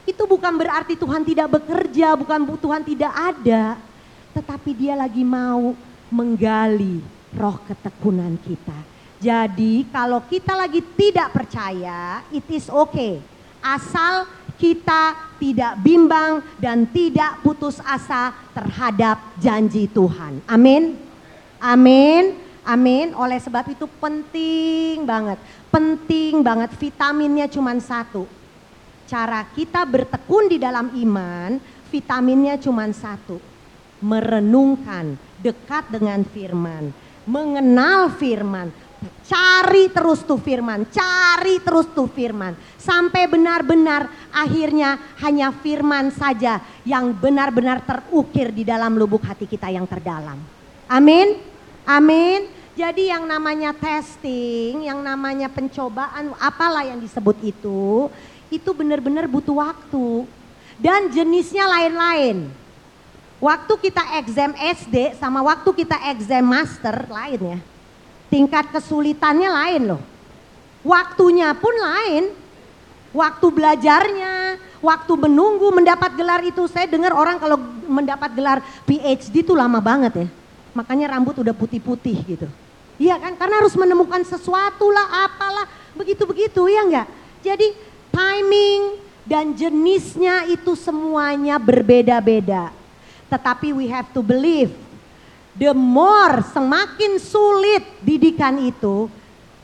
itu 0.05 0.21
bukan 0.29 0.53
berarti 0.53 0.95
Tuhan 1.01 1.25
tidak 1.25 1.49
bekerja, 1.61 2.13
bukan 2.13 2.45
Tuhan 2.61 2.85
tidak 2.85 3.13
ada. 3.13 3.81
Tetapi 4.35 4.71
dia 4.75 4.99
lagi 4.99 5.23
mau 5.23 5.73
menggali 6.11 6.99
roh 7.35 7.57
ketekunan 7.65 8.35
kita. 8.43 8.77
Jadi 9.23 9.89
kalau 9.89 10.21
kita 10.27 10.53
lagi 10.53 10.83
tidak 10.99 11.33
percaya, 11.33 12.21
it 12.29 12.45
is 12.51 12.69
okay. 12.69 13.23
Asal 13.65 14.29
kita 14.61 15.17
tidak 15.41 15.81
bimbang 15.81 16.45
dan 16.61 16.85
tidak 16.91 17.41
putus 17.41 17.81
asa 17.81 18.37
terhadap 18.53 19.19
janji 19.41 19.89
Tuhan. 19.89 20.45
Amin. 20.45 20.99
Amin. 21.57 22.37
Amin. 22.65 23.17
Oleh 23.17 23.41
sebab 23.41 23.65
itu 23.73 23.89
penting 23.99 25.09
banget. 25.09 25.41
Penting 25.73 26.45
banget 26.45 26.71
vitaminnya 26.77 27.49
cuma 27.49 27.73
satu. 27.81 28.29
Cara 29.05 29.45
kita 29.53 29.85
bertekun 29.85 30.49
di 30.49 30.57
dalam 30.57 30.93
iman, 30.97 31.61
vitaminnya 31.89 32.57
cuma 32.61 32.89
satu. 32.93 33.54
Merenungkan, 34.05 35.17
dekat 35.41 35.89
dengan 35.89 36.21
firman, 36.29 36.93
mengenal 37.25 38.13
firman, 38.13 38.69
Cari 39.25 39.89
terus 39.89 40.21
tuh 40.25 40.37
firman, 40.41 40.85
cari 40.89 41.61
terus 41.61 41.89
tuh 41.93 42.09
firman. 42.09 42.53
Sampai 42.77 43.25
benar-benar 43.25 44.09
akhirnya 44.33 45.01
hanya 45.25 45.53
firman 45.53 46.13
saja 46.13 46.61
yang 46.85 47.13
benar-benar 47.13 47.81
terukir 47.85 48.53
di 48.53 48.65
dalam 48.65 48.97
lubuk 48.97 49.25
hati 49.25 49.49
kita 49.49 49.73
yang 49.73 49.89
terdalam. 49.89 50.37
Amin, 50.89 51.41
amin. 51.89 52.53
Jadi 52.75 53.09
yang 53.09 53.25
namanya 53.25 53.71
testing, 53.71 54.91
yang 54.91 54.99
namanya 54.99 55.47
pencobaan, 55.47 56.35
apalah 56.43 56.83
yang 56.83 56.99
disebut 56.99 57.39
itu, 57.47 58.11
itu 58.51 58.71
benar-benar 58.75 59.31
butuh 59.31 59.57
waktu. 59.63 60.27
Dan 60.75 61.07
jenisnya 61.15 61.71
lain-lain. 61.71 62.51
Waktu 63.45 63.77
kita 63.77 64.01
exam 64.25 64.57
SD 64.57 65.21
sama 65.21 65.45
waktu 65.45 65.69
kita 65.85 66.01
exam 66.09 66.49
master 66.49 67.05
lain 67.13 67.41
ya 67.45 67.59
tingkat 68.35 68.67
kesulitannya 68.75 69.47
lain 69.47 69.83
loh. 69.95 70.03
Waktunya 70.83 71.55
pun 71.55 71.71
lain. 71.71 72.35
Waktu 73.15 73.47
belajarnya, 73.47 74.59
waktu 74.83 75.13
menunggu 75.15 75.71
mendapat 75.71 76.19
gelar 76.19 76.43
itu. 76.43 76.67
Saya 76.67 76.91
dengar 76.91 77.15
orang 77.15 77.39
kalau 77.39 77.55
mendapat 77.87 78.35
gelar 78.35 78.59
PhD 78.83 79.47
itu 79.47 79.55
lama 79.55 79.79
banget 79.79 80.27
ya. 80.27 80.29
Makanya 80.75 81.15
rambut 81.15 81.39
udah 81.39 81.55
putih-putih 81.55 82.19
gitu. 82.27 82.51
Iya 82.99 83.23
kan, 83.23 83.39
karena 83.39 83.63
harus 83.63 83.75
menemukan 83.79 84.23
sesuatu 84.27 84.91
lah, 84.91 85.31
apalah, 85.31 85.67
begitu-begitu 85.95 86.67
ya 86.67 86.83
enggak. 86.83 87.07
Jadi 87.43 87.71
timing 88.11 88.99
dan 89.23 89.55
jenisnya 89.55 90.51
itu 90.51 90.75
semuanya 90.75 91.59
berbeda-beda. 91.63 92.75
Tetapi 93.35 93.75
we 93.75 93.91
have 93.91 94.07
to 94.15 94.23
believe 94.23 94.71
the 95.59 95.75
more 95.75 96.39
semakin 96.55 97.19
sulit 97.19 97.83
didikan 97.99 98.63
itu, 98.63 99.11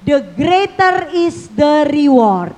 the 0.03 0.19
greater 0.35 1.07
is 1.15 1.47
the 1.55 1.87
reward. 1.87 2.51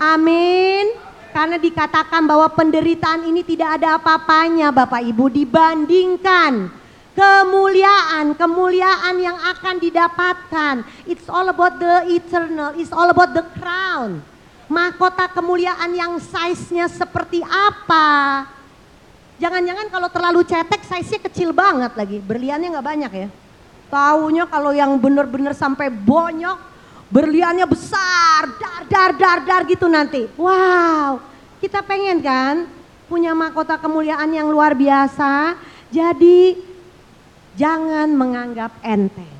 Amin. 0.00 0.96
Karena 1.32 1.60
dikatakan 1.60 2.24
bahwa 2.24 2.48
penderitaan 2.52 3.28
ini 3.28 3.44
tidak 3.44 3.80
ada 3.80 4.00
apa-apanya 4.00 4.72
Bapak 4.72 5.04
Ibu 5.04 5.32
dibandingkan 5.32 6.68
kemuliaan, 7.12 8.32
kemuliaan 8.36 9.16
yang 9.20 9.36
akan 9.36 9.76
didapatkan. 9.80 10.84
It's 11.08 11.28
all 11.28 11.48
about 11.48 11.76
the 11.80 12.08
eternal, 12.08 12.72
it's 12.76 12.92
all 12.92 13.08
about 13.08 13.32
the 13.36 13.44
crown. 13.56 14.20
Mahkota 14.68 15.28
kemuliaan 15.28 15.92
yang 15.92 16.16
size-nya 16.20 16.88
seperti 16.88 17.44
apa? 17.44 18.44
Jangan-jangan 19.42 19.90
kalau 19.90 20.06
terlalu 20.06 20.46
cetek 20.46 20.86
size-nya 20.86 21.18
kecil 21.26 21.50
banget 21.50 21.90
lagi. 21.98 22.22
Berliannya 22.22 22.78
nggak 22.78 22.86
banyak 22.94 23.12
ya. 23.26 23.28
Taunya 23.90 24.46
kalau 24.46 24.70
yang 24.70 24.94
bener-bener 25.02 25.50
sampai 25.50 25.90
bonyok, 25.90 26.62
berliannya 27.10 27.66
besar, 27.66 28.46
dar 28.62 28.86
dar 28.86 29.10
dar 29.18 29.38
dar 29.42 29.62
gitu 29.66 29.90
nanti. 29.90 30.30
Wow, 30.38 31.18
kita 31.58 31.82
pengen 31.82 32.22
kan 32.22 32.70
punya 33.10 33.34
mahkota 33.34 33.82
kemuliaan 33.82 34.30
yang 34.30 34.46
luar 34.46 34.78
biasa. 34.78 35.58
Jadi 35.90 36.62
jangan 37.58 38.14
menganggap 38.14 38.78
enteng. 38.78 39.36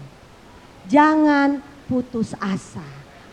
Jangan 0.90 1.62
putus 1.86 2.34
asa. 2.42 2.84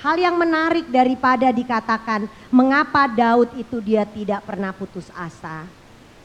Hal 0.06 0.22
yang 0.22 0.38
menarik 0.38 0.86
daripada 0.93 1.50
dikatakan 1.50 2.30
mengapa 2.54 3.10
Daud 3.10 3.58
itu 3.58 3.82
dia 3.82 4.06
tidak 4.06 4.46
pernah 4.46 4.70
putus 4.70 5.10
asa 5.17 5.79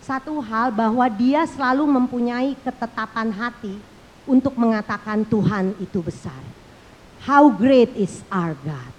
satu 0.05 0.37
hal 0.45 0.69
bahwa 0.69 1.09
dia 1.09 1.49
selalu 1.49 1.89
mempunyai 1.89 2.53
ketetapan 2.61 3.33
hati 3.33 3.81
untuk 4.29 4.53
mengatakan 4.61 5.25
Tuhan 5.25 5.73
itu 5.81 6.05
besar. 6.05 6.37
How 7.25 7.49
great 7.49 7.89
is 7.97 8.21
our 8.29 8.53
God. 8.61 8.93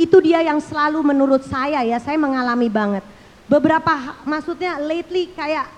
Itu 0.00 0.24
dia 0.24 0.40
yang 0.40 0.64
selalu 0.64 1.04
menurut 1.04 1.44
saya 1.44 1.84
ya, 1.84 2.00
saya 2.00 2.16
mengalami 2.16 2.72
banget. 2.72 3.04
Beberapa 3.44 4.16
maksudnya 4.24 4.80
lately 4.80 5.28
kayak 5.36 5.68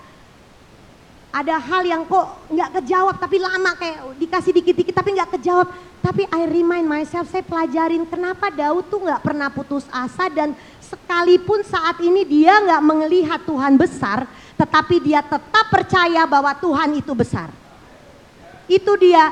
ada 1.31 1.55
hal 1.59 1.83
yang 1.87 2.03
kok 2.03 2.27
nggak 2.51 2.69
kejawab 2.79 3.15
tapi 3.15 3.39
lama 3.39 3.71
kayak 3.79 3.99
dikasih 4.19 4.51
dikit-dikit 4.51 4.95
tapi 4.95 5.11
nggak 5.11 5.31
kejawab. 5.39 5.67
Tapi 6.01 6.25
I 6.33 6.49
remind 6.49 6.87
myself, 6.89 7.29
saya 7.29 7.45
pelajarin 7.45 8.09
kenapa 8.09 8.49
Daud 8.49 8.89
tuh 8.89 9.05
nggak 9.05 9.21
pernah 9.21 9.53
putus 9.53 9.85
asa 9.93 10.31
dan 10.33 10.55
sekalipun 10.91 11.63
saat 11.63 12.03
ini 12.03 12.27
dia 12.27 12.59
nggak 12.59 12.83
melihat 12.83 13.39
Tuhan 13.47 13.79
besar, 13.79 14.27
tetapi 14.59 14.99
dia 14.99 15.23
tetap 15.23 15.71
percaya 15.71 16.27
bahwa 16.27 16.51
Tuhan 16.59 16.99
itu 16.99 17.15
besar. 17.15 17.47
Itu 18.67 18.99
dia 18.99 19.31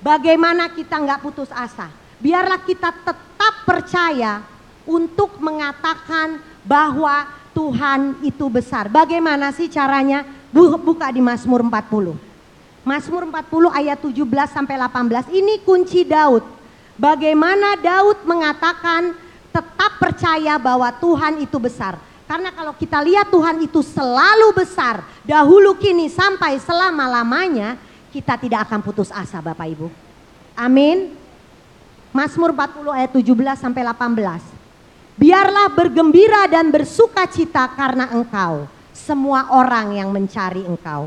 bagaimana 0.00 0.72
kita 0.72 0.96
nggak 0.96 1.20
putus 1.20 1.52
asa. 1.52 1.92
Biarlah 2.16 2.64
kita 2.64 2.88
tetap 2.88 3.54
percaya 3.68 4.40
untuk 4.88 5.36
mengatakan 5.40 6.40
bahwa 6.64 7.28
Tuhan 7.52 8.24
itu 8.24 8.48
besar. 8.48 8.88
Bagaimana 8.88 9.52
sih 9.52 9.68
caranya? 9.68 10.24
Buka 10.54 11.10
di 11.10 11.20
Mazmur 11.20 11.66
40. 11.66 12.14
Mazmur 12.84 13.22
40 13.26 13.80
ayat 13.80 13.98
17 13.98 14.54
sampai 14.54 14.76
18. 14.78 15.32
Ini 15.34 15.54
kunci 15.66 16.06
Daud. 16.06 16.44
Bagaimana 16.94 17.74
Daud 17.80 18.22
mengatakan 18.22 19.18
tetap 19.54 20.02
percaya 20.02 20.58
bahwa 20.58 20.90
Tuhan 20.98 21.38
itu 21.46 21.54
besar. 21.62 21.94
Karena 22.26 22.50
kalau 22.50 22.74
kita 22.74 22.98
lihat 23.06 23.30
Tuhan 23.30 23.62
itu 23.62 23.78
selalu 23.86 24.50
besar, 24.50 25.06
dahulu 25.22 25.78
kini 25.78 26.10
sampai 26.10 26.58
selama-lamanya, 26.58 27.78
kita 28.10 28.34
tidak 28.34 28.66
akan 28.66 28.82
putus 28.82 29.14
asa 29.14 29.38
Bapak 29.38 29.70
Ibu. 29.70 29.86
Amin. 30.58 31.14
Mazmur 32.10 32.50
40 32.50 32.90
ayat 32.90 33.10
17 33.14 33.54
sampai 33.54 33.82
18. 33.86 34.42
Biarlah 35.14 35.70
bergembira 35.70 36.50
dan 36.50 36.74
bersuka 36.74 37.22
cita 37.30 37.70
karena 37.78 38.10
engkau, 38.10 38.66
semua 38.90 39.54
orang 39.54 39.94
yang 39.94 40.10
mencari 40.10 40.66
engkau. 40.66 41.06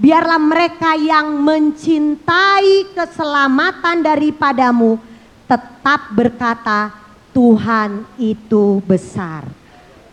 Biarlah 0.00 0.40
mereka 0.40 0.96
yang 0.96 1.36
mencintai 1.36 2.96
keselamatan 2.96 4.00
daripadamu 4.00 4.96
tetap 5.44 6.08
berkata, 6.16 7.01
Tuhan 7.32 8.04
itu 8.20 8.84
besar. 8.84 9.48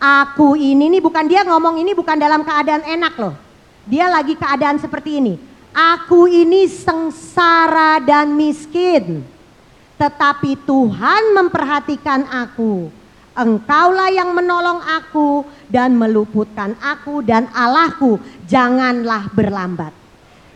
Aku 0.00 0.56
ini, 0.56 0.88
ini 0.88 0.98
bukan 0.98 1.28
dia 1.28 1.44
ngomong 1.44 1.76
ini 1.76 1.92
bukan 1.92 2.16
dalam 2.16 2.40
keadaan 2.40 2.80
enak 2.88 3.14
loh. 3.20 3.36
Dia 3.84 4.08
lagi 4.08 4.32
keadaan 4.32 4.80
seperti 4.80 5.20
ini. 5.20 5.34
Aku 5.70 6.24
ini 6.24 6.64
sengsara 6.66 8.00
dan 8.00 8.32
miskin. 8.32 9.20
Tetapi 10.00 10.56
Tuhan 10.64 11.36
memperhatikan 11.36 12.24
aku. 12.32 12.88
Engkaulah 13.36 14.08
yang 14.08 14.32
menolong 14.32 14.80
aku 14.80 15.44
dan 15.68 15.92
meluputkan 15.94 16.72
aku 16.80 17.20
dan 17.20 17.52
Allahku. 17.52 18.16
Janganlah 18.48 19.28
berlambat. 19.36 19.99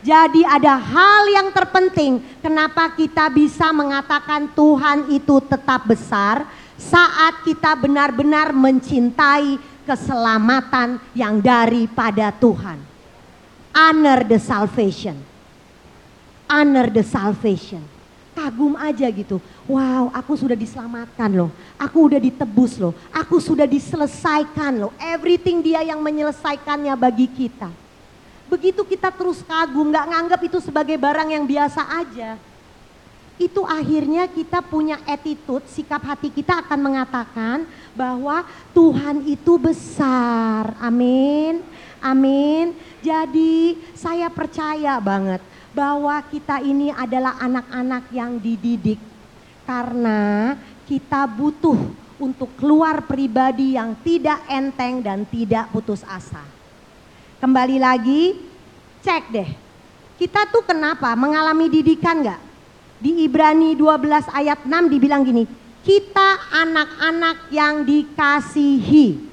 Jadi 0.05 0.45
ada 0.45 0.77
hal 0.77 1.33
yang 1.33 1.49
terpenting 1.49 2.21
kenapa 2.45 2.93
kita 2.93 3.33
bisa 3.33 3.73
mengatakan 3.73 4.53
Tuhan 4.53 5.09
itu 5.09 5.41
tetap 5.41 5.89
besar 5.89 6.45
saat 6.77 7.41
kita 7.41 7.73
benar-benar 7.73 8.53
mencintai 8.53 9.57
keselamatan 9.89 11.01
yang 11.17 11.41
daripada 11.41 12.29
Tuhan. 12.37 12.85
Honor 13.73 14.29
the 14.29 14.37
salvation. 14.37 15.17
Honor 16.53 16.93
the 16.93 17.01
salvation. 17.01 17.81
Kagum 18.37 18.77
aja 18.77 19.09
gitu. 19.09 19.41
Wow, 19.65 20.13
aku 20.13 20.37
sudah 20.37 20.59
diselamatkan 20.59 21.33
loh. 21.33 21.49
Aku 21.81 22.13
udah 22.13 22.21
ditebus 22.21 22.77
loh. 22.77 22.93
Aku 23.09 23.41
sudah 23.41 23.65
diselesaikan 23.65 24.85
loh. 24.85 24.93
Everything 25.01 25.65
dia 25.65 25.81
yang 25.81 26.05
menyelesaikannya 26.05 26.93
bagi 26.93 27.25
kita 27.25 27.84
Begitu 28.55 28.87
kita 28.87 29.11
terus 29.11 29.43
kagum, 29.43 29.91
nggak 29.91 30.15
nganggap 30.15 30.41
itu 30.47 30.63
sebagai 30.63 30.95
barang 30.95 31.27
yang 31.27 31.43
biasa 31.43 31.91
aja. 31.91 32.39
Itu 33.35 33.67
akhirnya 33.67 34.31
kita 34.31 34.63
punya 34.63 35.03
attitude, 35.11 35.67
sikap 35.67 35.99
hati 36.07 36.31
kita 36.31 36.63
akan 36.63 36.79
mengatakan 36.79 37.67
bahwa 37.99 38.47
Tuhan 38.71 39.27
itu 39.27 39.59
besar. 39.59 40.71
Amin. 40.79 41.67
Amin. 41.99 42.79
Jadi 43.03 43.75
saya 43.91 44.31
percaya 44.31 45.03
banget 45.03 45.43
bahwa 45.75 46.15
kita 46.31 46.63
ini 46.63 46.95
adalah 46.95 47.35
anak-anak 47.43 48.07
yang 48.15 48.39
dididik 48.39 49.03
karena 49.67 50.55
kita 50.87 51.27
butuh 51.27 51.91
untuk 52.23 52.55
keluar 52.55 53.03
pribadi 53.03 53.75
yang 53.75 53.99
tidak 54.07 54.47
enteng 54.47 55.03
dan 55.03 55.27
tidak 55.27 55.67
putus 55.75 56.07
asa. 56.07 56.54
Kembali 57.45 57.77
lagi, 57.77 58.41
cek 59.05 59.29
deh. 59.29 59.45
Kita 60.17 60.49
tuh 60.49 60.65
kenapa 60.65 61.13
mengalami 61.13 61.69
didikan 61.69 62.25
nggak? 62.25 62.41
Di 62.97 63.21
Ibrani 63.29 63.77
12 63.77 64.33
ayat 64.33 64.65
6 64.65 64.89
dibilang 64.89 65.21
gini, 65.21 65.45
kita 65.85 66.41
anak-anak 66.49 67.53
yang 67.53 67.85
dikasihi. 67.85 69.29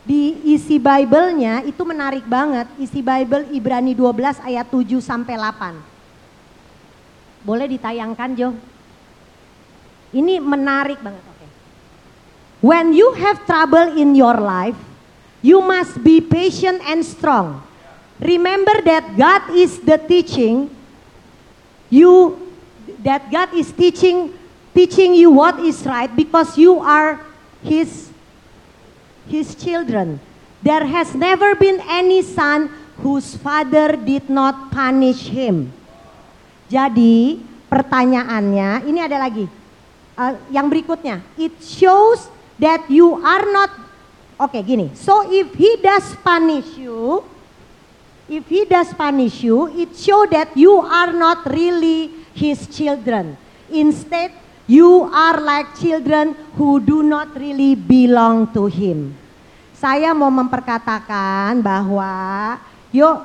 Di 0.00 0.48
isi 0.48 0.80
Bible-nya 0.80 1.60
itu 1.68 1.84
menarik 1.84 2.24
banget, 2.24 2.72
isi 2.80 3.04
Bible 3.04 3.52
Ibrani 3.52 3.92
12 3.92 4.40
ayat 4.40 4.72
7 4.72 5.04
sampai 5.04 5.36
8. 5.36 5.76
Boleh 7.44 7.68
ditayangkan 7.68 8.32
Jo? 8.32 8.56
Ini 10.16 10.40
menarik 10.40 11.04
banget. 11.04 11.20
Oke. 11.20 11.46
When 12.64 12.96
you 12.96 13.12
have 13.12 13.44
trouble 13.44 13.92
in 13.92 14.16
your 14.16 14.40
life, 14.40 14.88
you 15.42 15.60
must 15.60 16.02
be 16.04 16.20
patient 16.20 16.80
and 16.84 17.04
strong. 17.04 17.62
Remember 18.20 18.80
that 18.84 19.16
God 19.16 19.56
is 19.56 19.80
the 19.80 19.96
teaching 19.96 20.68
you 21.88 22.36
that 23.02 23.32
God 23.32 23.52
is 23.56 23.72
teaching 23.72 24.36
teaching 24.76 25.16
you 25.16 25.32
what 25.32 25.58
is 25.60 25.82
right 25.88 26.08
because 26.12 26.56
you 26.56 26.78
are 26.80 27.18
his 27.64 28.12
his 29.26 29.56
children. 29.56 30.20
There 30.62 30.84
has 30.84 31.16
never 31.16 31.56
been 31.56 31.80
any 31.88 32.20
son 32.20 32.68
whose 33.00 33.34
father 33.34 33.96
did 33.96 34.28
not 34.28 34.68
punish 34.68 35.32
him. 35.32 35.72
Jadi 36.68 37.40
pertanyaannya 37.66 38.84
ini 38.84 39.00
ada 39.00 39.16
lagi 39.16 39.48
uh, 40.14 40.36
yang 40.52 40.68
berikutnya. 40.68 41.24
It 41.40 41.56
shows 41.64 42.28
that 42.60 42.86
you 42.92 43.16
are 43.24 43.48
not 43.48 43.89
oke 44.40 44.56
okay, 44.56 44.64
gini. 44.64 44.88
So 44.96 45.28
if 45.28 45.52
he 45.52 45.76
does 45.84 46.16
punish 46.24 46.80
you, 46.80 47.20
if 48.24 48.48
he 48.48 48.64
does 48.64 48.88
punish 48.96 49.44
you, 49.44 49.68
it 49.76 49.92
show 49.92 50.24
that 50.32 50.56
you 50.56 50.80
are 50.80 51.12
not 51.12 51.44
really 51.44 52.08
his 52.32 52.64
children. 52.72 53.36
Instead, 53.68 54.32
you 54.64 55.10
are 55.12 55.38
like 55.44 55.76
children 55.76 56.32
who 56.56 56.80
do 56.80 57.04
not 57.04 57.36
really 57.36 57.76
belong 57.76 58.48
to 58.56 58.64
him. 58.66 59.12
Saya 59.76 60.12
mau 60.16 60.32
memperkatakan 60.32 61.60
bahwa 61.60 62.56
yuk 62.92 63.24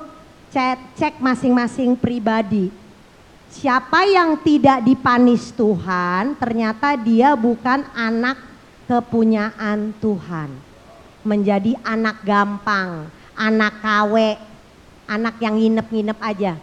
cek, 0.52 0.80
cek 0.96 1.14
masing-masing 1.20 1.96
pribadi. 2.00 2.72
Siapa 3.56 4.04
yang 4.04 4.36
tidak 4.44 4.84
dipanis 4.84 5.52
Tuhan, 5.56 6.36
ternyata 6.36 7.00
dia 7.00 7.36
bukan 7.40 7.88
anak 7.96 8.36
kepunyaan 8.84 9.96
Tuhan. 10.04 10.75
Menjadi 11.26 11.74
anak 11.82 12.22
gampang, 12.22 13.10
anak 13.34 13.82
kawe, 13.82 14.30
anak 15.10 15.36
yang 15.42 15.58
nginep-nginep 15.58 16.18
aja. 16.22 16.54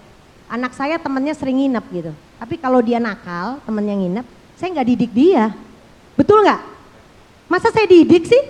Anak 0.47 0.73
saya 0.79 1.03
temennya 1.03 1.35
sering 1.35 1.59
nginep 1.59 1.85
gitu. 1.91 2.13
Tapi 2.39 2.55
kalau 2.63 2.79
dia 2.79 3.03
nakal, 3.03 3.59
temennya 3.67 3.99
nginep, 3.99 4.27
saya 4.55 4.69
nggak 4.71 4.89
didik 4.95 5.11
dia. 5.11 5.51
Betul 6.15 6.47
nggak? 6.47 6.63
Masa 7.51 7.75
saya 7.75 7.91
didik 7.91 8.31
sih? 8.31 8.43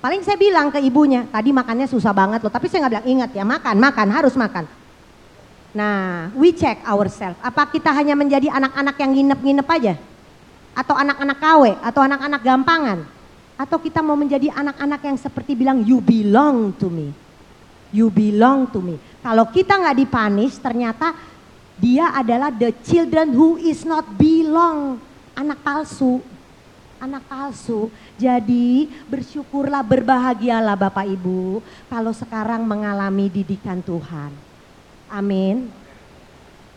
Paling 0.00 0.24
saya 0.24 0.40
bilang 0.40 0.72
ke 0.72 0.80
ibunya, 0.80 1.28
tadi 1.28 1.52
makannya 1.52 1.84
susah 1.84 2.16
banget 2.16 2.40
loh, 2.40 2.48
tapi 2.48 2.72
saya 2.72 2.88
nggak 2.88 2.92
bilang 2.96 3.08
ingat 3.12 3.30
ya 3.36 3.44
makan, 3.44 3.76
makan, 3.76 4.08
harus 4.08 4.32
makan. 4.32 4.64
Nah, 5.76 6.32
we 6.34 6.50
check 6.50 6.80
ourselves. 6.88 7.36
Apa 7.44 7.68
kita 7.68 7.92
hanya 7.92 8.16
menjadi 8.16 8.48
anak-anak 8.48 8.96
yang 8.96 9.10
nginep-nginep 9.12 9.68
aja? 9.68 9.94
Atau 10.72 10.96
anak-anak 10.96 11.38
kawe? 11.38 11.70
Atau 11.84 12.00
anak-anak 12.00 12.40
gampangan? 12.42 12.98
Atau 13.60 13.76
kita 13.76 14.00
mau 14.00 14.16
menjadi 14.16 14.48
anak-anak 14.48 15.00
yang 15.04 15.18
seperti 15.20 15.52
bilang, 15.52 15.84
you 15.84 16.00
belong 16.00 16.72
to 16.80 16.88
me. 16.88 17.12
You 17.92 18.08
belong 18.08 18.72
to 18.72 18.80
me. 18.80 18.96
Kalau 19.20 19.44
kita 19.52 19.76
nggak 19.76 20.00
dipanis, 20.00 20.56
ternyata 20.56 21.12
dia 21.76 22.08
adalah 22.16 22.48
the 22.48 22.72
children 22.80 23.36
who 23.36 23.60
is 23.60 23.84
not 23.84 24.08
belong. 24.16 24.96
Anak 25.36 25.60
palsu. 25.60 26.24
Anak 26.96 27.20
palsu. 27.28 27.92
Jadi 28.16 28.88
bersyukurlah, 29.04 29.84
berbahagialah 29.84 30.80
Bapak 30.80 31.04
Ibu 31.04 31.60
kalau 31.92 32.16
sekarang 32.16 32.64
mengalami 32.64 33.28
didikan 33.28 33.84
Tuhan. 33.84 34.32
Amin. 35.12 35.68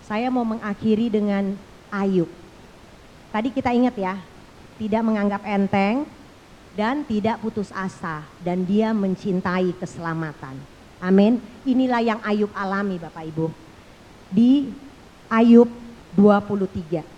Saya 0.04 0.28
mau 0.28 0.44
mengakhiri 0.44 1.08
dengan 1.08 1.56
Ayub. 1.88 2.28
Tadi 3.32 3.56
kita 3.56 3.72
ingat 3.72 3.96
ya, 3.96 4.20
tidak 4.76 5.00
menganggap 5.00 5.48
enteng 5.48 6.04
dan 6.74 7.06
tidak 7.06 7.38
putus 7.42 7.70
asa 7.74 8.26
dan 8.42 8.66
dia 8.66 8.92
mencintai 8.92 9.78
keselamatan. 9.78 10.58
Amin. 10.98 11.38
Inilah 11.64 12.02
yang 12.02 12.20
Ayub 12.26 12.50
alami 12.58 12.98
Bapak 12.98 13.24
Ibu. 13.30 13.48
Di 14.34 14.74
Ayub 15.30 15.70
23 16.18 17.14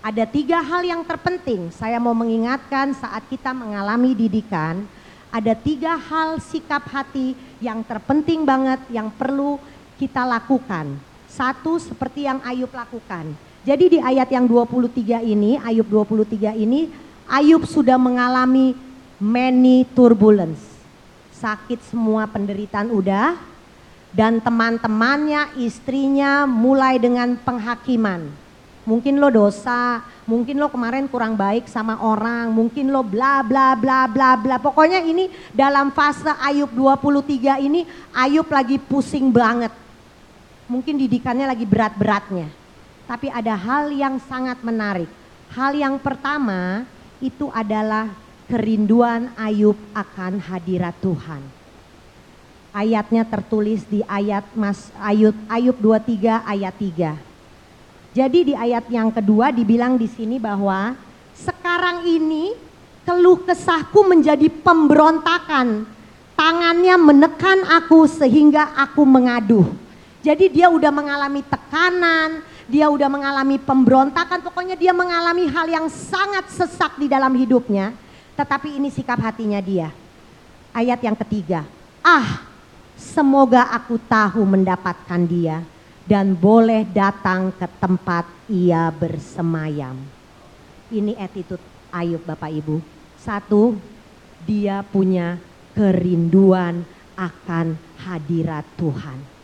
ada 0.00 0.24
tiga 0.24 0.64
hal 0.64 0.80
yang 0.80 1.04
terpenting 1.04 1.68
saya 1.68 2.00
mau 2.00 2.16
mengingatkan 2.16 2.96
saat 2.96 3.20
kita 3.28 3.52
mengalami 3.52 4.16
didikan. 4.16 4.88
Ada 5.30 5.54
tiga 5.54 5.94
hal 5.94 6.42
sikap 6.42 6.88
hati 6.90 7.38
yang 7.62 7.86
terpenting 7.86 8.42
banget 8.42 8.80
yang 8.90 9.12
perlu 9.14 9.60
kita 10.00 10.26
lakukan. 10.26 10.96
Satu 11.30 11.78
seperti 11.78 12.26
yang 12.26 12.42
Ayub 12.42 12.72
lakukan. 12.72 13.30
Jadi 13.62 13.94
di 13.94 13.98
ayat 14.00 14.32
yang 14.32 14.48
23 14.48 15.20
ini, 15.20 15.60
Ayub 15.60 15.86
23 15.86 16.56
ini, 16.56 16.88
Ayub 17.30 17.62
sudah 17.62 17.94
mengalami 17.94 18.74
many 19.22 19.86
turbulence. 19.94 20.58
Sakit 21.38 21.78
semua 21.86 22.26
penderitaan 22.26 22.90
udah, 22.90 23.38
dan 24.10 24.42
teman-temannya, 24.42 25.54
istrinya 25.62 26.44
mulai 26.44 26.98
dengan 26.98 27.38
penghakiman 27.38 28.50
Mungkin 28.80 29.20
lo 29.20 29.28
dosa, 29.28 30.00
mungkin 30.24 30.56
lo 30.56 30.72
kemarin 30.72 31.04
kurang 31.04 31.36
baik 31.36 31.68
sama 31.68 32.00
orang, 32.00 32.48
mungkin 32.48 32.88
lo 32.88 33.04
bla 33.04 33.44
bla 33.44 33.76
bla 33.76 34.08
bla 34.08 34.34
bla. 34.40 34.56
Pokoknya 34.56 35.04
ini 35.04 35.28
dalam 35.52 35.92
fase 35.92 36.32
Ayub 36.40 36.72
23 36.72 37.60
ini 37.60 37.84
Ayub 38.16 38.48
lagi 38.48 38.80
pusing 38.80 39.28
banget. 39.28 39.70
Mungkin 40.64 40.96
didikannya 40.96 41.44
lagi 41.44 41.68
berat-beratnya. 41.68 42.48
Tapi 43.04 43.28
ada 43.28 43.52
hal 43.52 43.92
yang 43.92 44.16
sangat 44.26 44.58
menarik. 44.64 45.10
Hal 45.52 45.76
yang 45.76 46.00
pertama 46.00 46.82
itu 47.20 47.52
adalah 47.52 48.10
kerinduan 48.48 49.30
Ayub 49.36 49.76
akan 49.92 50.40
hadirat 50.40 50.96
Tuhan. 50.98 51.44
Ayatnya 52.74 53.22
tertulis 53.28 53.84
di 53.86 54.00
ayat 54.08 54.46
Mas 54.56 54.90
Ayub 54.98 55.36
Ayub 55.46 55.76
23 55.78 56.42
ayat 56.48 56.74
3. 56.74 57.30
Jadi 58.10 58.38
di 58.50 58.54
ayat 58.58 58.90
yang 58.90 59.14
kedua 59.14 59.54
dibilang 59.54 59.94
di 59.94 60.10
sini 60.10 60.42
bahwa 60.42 60.98
sekarang 61.36 62.02
ini 62.10 62.58
keluh 63.06 63.38
kesahku 63.46 64.02
menjadi 64.02 64.50
pemberontakan. 64.50 65.86
Tangannya 66.34 66.96
menekan 66.96 67.68
aku 67.68 68.08
sehingga 68.08 68.72
aku 68.74 69.04
mengaduh. 69.04 69.68
Jadi 70.24 70.48
dia 70.48 70.72
udah 70.72 70.88
mengalami 70.88 71.44
tekanan, 71.44 72.40
dia 72.70 72.86
udah 72.86 73.10
mengalami 73.10 73.58
pemberontakan, 73.58 74.46
pokoknya 74.46 74.78
dia 74.78 74.94
mengalami 74.94 75.50
hal 75.50 75.66
yang 75.66 75.90
sangat 75.90 76.46
sesak 76.54 76.94
di 77.02 77.10
dalam 77.10 77.34
hidupnya. 77.34 77.90
Tetapi 78.38 78.78
ini 78.78 78.88
sikap 78.94 79.18
hatinya 79.18 79.58
dia. 79.58 79.90
Ayat 80.70 81.02
yang 81.02 81.18
ketiga, 81.18 81.66
ah 81.98 82.46
semoga 82.94 83.66
aku 83.74 83.98
tahu 84.06 84.46
mendapatkan 84.46 85.18
dia 85.26 85.66
dan 86.06 86.38
boleh 86.38 86.86
datang 86.86 87.50
ke 87.50 87.66
tempat 87.82 88.30
ia 88.46 88.86
bersemayam. 88.94 89.98
Ini 90.94 91.18
attitude 91.18 91.62
Ayub 91.90 92.22
Bapak 92.22 92.54
Ibu. 92.54 92.78
Satu, 93.18 93.74
dia 94.46 94.86
punya 94.86 95.42
kerinduan 95.74 96.86
akan 97.18 97.74
hadirat 98.06 98.64
Tuhan. 98.78 99.39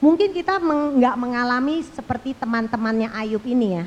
Mungkin 0.00 0.32
kita 0.32 0.56
nggak 0.56 1.16
meng, 1.16 1.28
mengalami 1.28 1.84
seperti 1.84 2.32
teman-temannya 2.32 3.12
Ayub 3.12 3.44
ini 3.44 3.76
ya. 3.76 3.84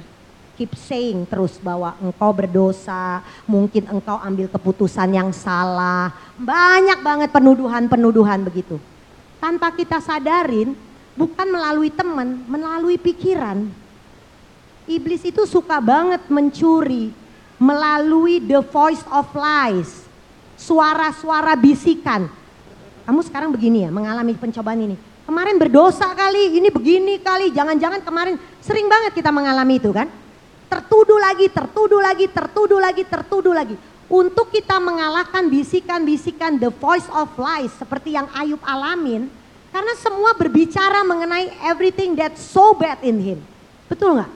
Keep 0.54 0.78
saying 0.78 1.26
terus 1.26 1.58
bahwa 1.58 1.98
engkau 1.98 2.30
berdosa, 2.30 3.26
mungkin 3.50 3.90
engkau 3.90 4.22
ambil 4.22 4.46
keputusan 4.46 5.10
yang 5.10 5.34
salah. 5.34 6.14
Banyak 6.38 7.02
banget 7.02 7.34
penuduhan-penuduhan 7.34 8.46
begitu. 8.46 8.78
Tanpa 9.42 9.74
kita 9.74 9.98
sadarin, 9.98 10.78
bukan 11.18 11.50
melalui 11.50 11.90
teman, 11.90 12.46
melalui 12.46 13.02
pikiran. 13.02 13.66
Iblis 14.86 15.26
itu 15.26 15.50
suka 15.50 15.82
banget 15.82 16.22
mencuri 16.30 17.10
melalui 17.58 18.38
the 18.38 18.62
voice 18.62 19.02
of 19.10 19.26
lies, 19.34 20.06
suara-suara 20.62 21.58
bisikan. 21.58 22.30
Kamu 23.10 23.26
sekarang 23.26 23.50
begini 23.50 23.88
ya, 23.88 23.90
mengalami 23.90 24.38
pencobaan 24.38 24.86
ini. 24.86 25.13
Kemarin 25.24 25.56
berdosa 25.56 26.12
kali, 26.12 26.60
ini 26.60 26.68
begini 26.68 27.16
kali, 27.24 27.56
jangan-jangan 27.56 28.04
kemarin 28.04 28.36
sering 28.60 28.92
banget 28.92 29.16
kita 29.16 29.32
mengalami 29.32 29.80
itu 29.80 29.96
kan. 29.96 30.12
Tertuduh 30.68 31.22
lagi, 31.22 31.48
tertuduh 31.48 32.02
lagi, 32.02 32.26
tertuduh 32.28 32.80
lagi, 32.82 33.04
tertuduh 33.08 33.56
lagi. 33.56 33.76
untuk 34.14 34.52
kita 34.52 34.78
mengalahkan 34.78 35.48
bisikan-bisikan 35.48 36.60
the 36.62 36.70
voice 36.78 37.10
of 37.10 37.34
lies 37.40 37.74
seperti 37.80 38.14
yang 38.14 38.28
Ayub 38.36 38.60
alamin, 38.62 39.26
karena 39.74 39.94
semua 39.98 40.38
berbicara 40.38 41.02
mengenai 41.02 41.50
everything 41.66 42.14
that's 42.14 42.44
so 42.44 42.78
bad 42.78 43.00
in 43.02 43.18
him. 43.18 43.40
Betul 43.88 44.22
nggak? 44.22 44.32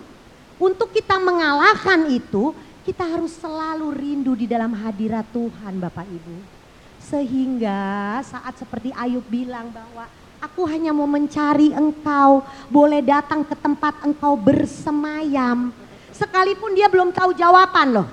Untuk 0.58 0.90
kita 0.90 1.22
mengalahkan 1.22 2.10
itu, 2.10 2.58
kita 2.82 3.06
harus 3.06 3.38
selalu 3.38 3.94
rindu 3.94 4.34
di 4.34 4.50
dalam 4.50 4.74
hadirat 4.74 5.28
Tuhan 5.30 5.78
Bapak 5.78 6.08
Ibu. 6.10 6.36
Sehingga 7.08 8.18
saat 8.26 8.58
seperti 8.58 8.90
Ayub 8.98 9.24
bilang 9.30 9.70
bahwa 9.70 10.10
Aku 10.38 10.70
hanya 10.70 10.94
mau 10.94 11.10
mencari 11.10 11.74
engkau, 11.74 12.46
boleh 12.70 13.02
datang 13.02 13.42
ke 13.42 13.58
tempat 13.58 14.06
engkau 14.06 14.38
bersemayam. 14.38 15.74
Sekalipun 16.14 16.78
dia 16.78 16.86
belum 16.86 17.10
tahu 17.10 17.34
jawaban 17.34 18.02
loh. 18.02 18.08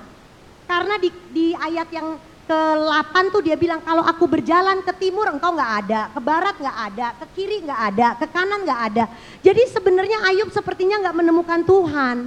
Karena 0.65 0.97
di, 0.97 1.13
di 1.29 1.53
ayat 1.53 1.89
yang 1.93 2.17
ke-8 2.45 3.33
tuh 3.33 3.41
dia 3.41 3.57
bilang 3.57 3.81
kalau 3.81 4.05
aku 4.05 4.29
berjalan 4.29 4.81
ke 4.85 4.93
timur 4.97 5.29
engkau 5.29 5.53
nggak 5.53 5.73
ada, 5.85 6.01
ke 6.13 6.19
barat 6.21 6.55
nggak 6.57 6.79
ada, 6.93 7.07
ke 7.21 7.25
kiri 7.37 7.57
nggak 7.65 7.81
ada, 7.93 8.07
ke 8.17 8.25
kanan 8.29 8.61
nggak 8.65 8.81
ada. 8.93 9.05
Jadi 9.41 9.61
sebenarnya 9.69 10.17
Ayub 10.29 10.49
sepertinya 10.53 11.01
nggak 11.01 11.17
menemukan 11.17 11.61
Tuhan. 11.65 12.17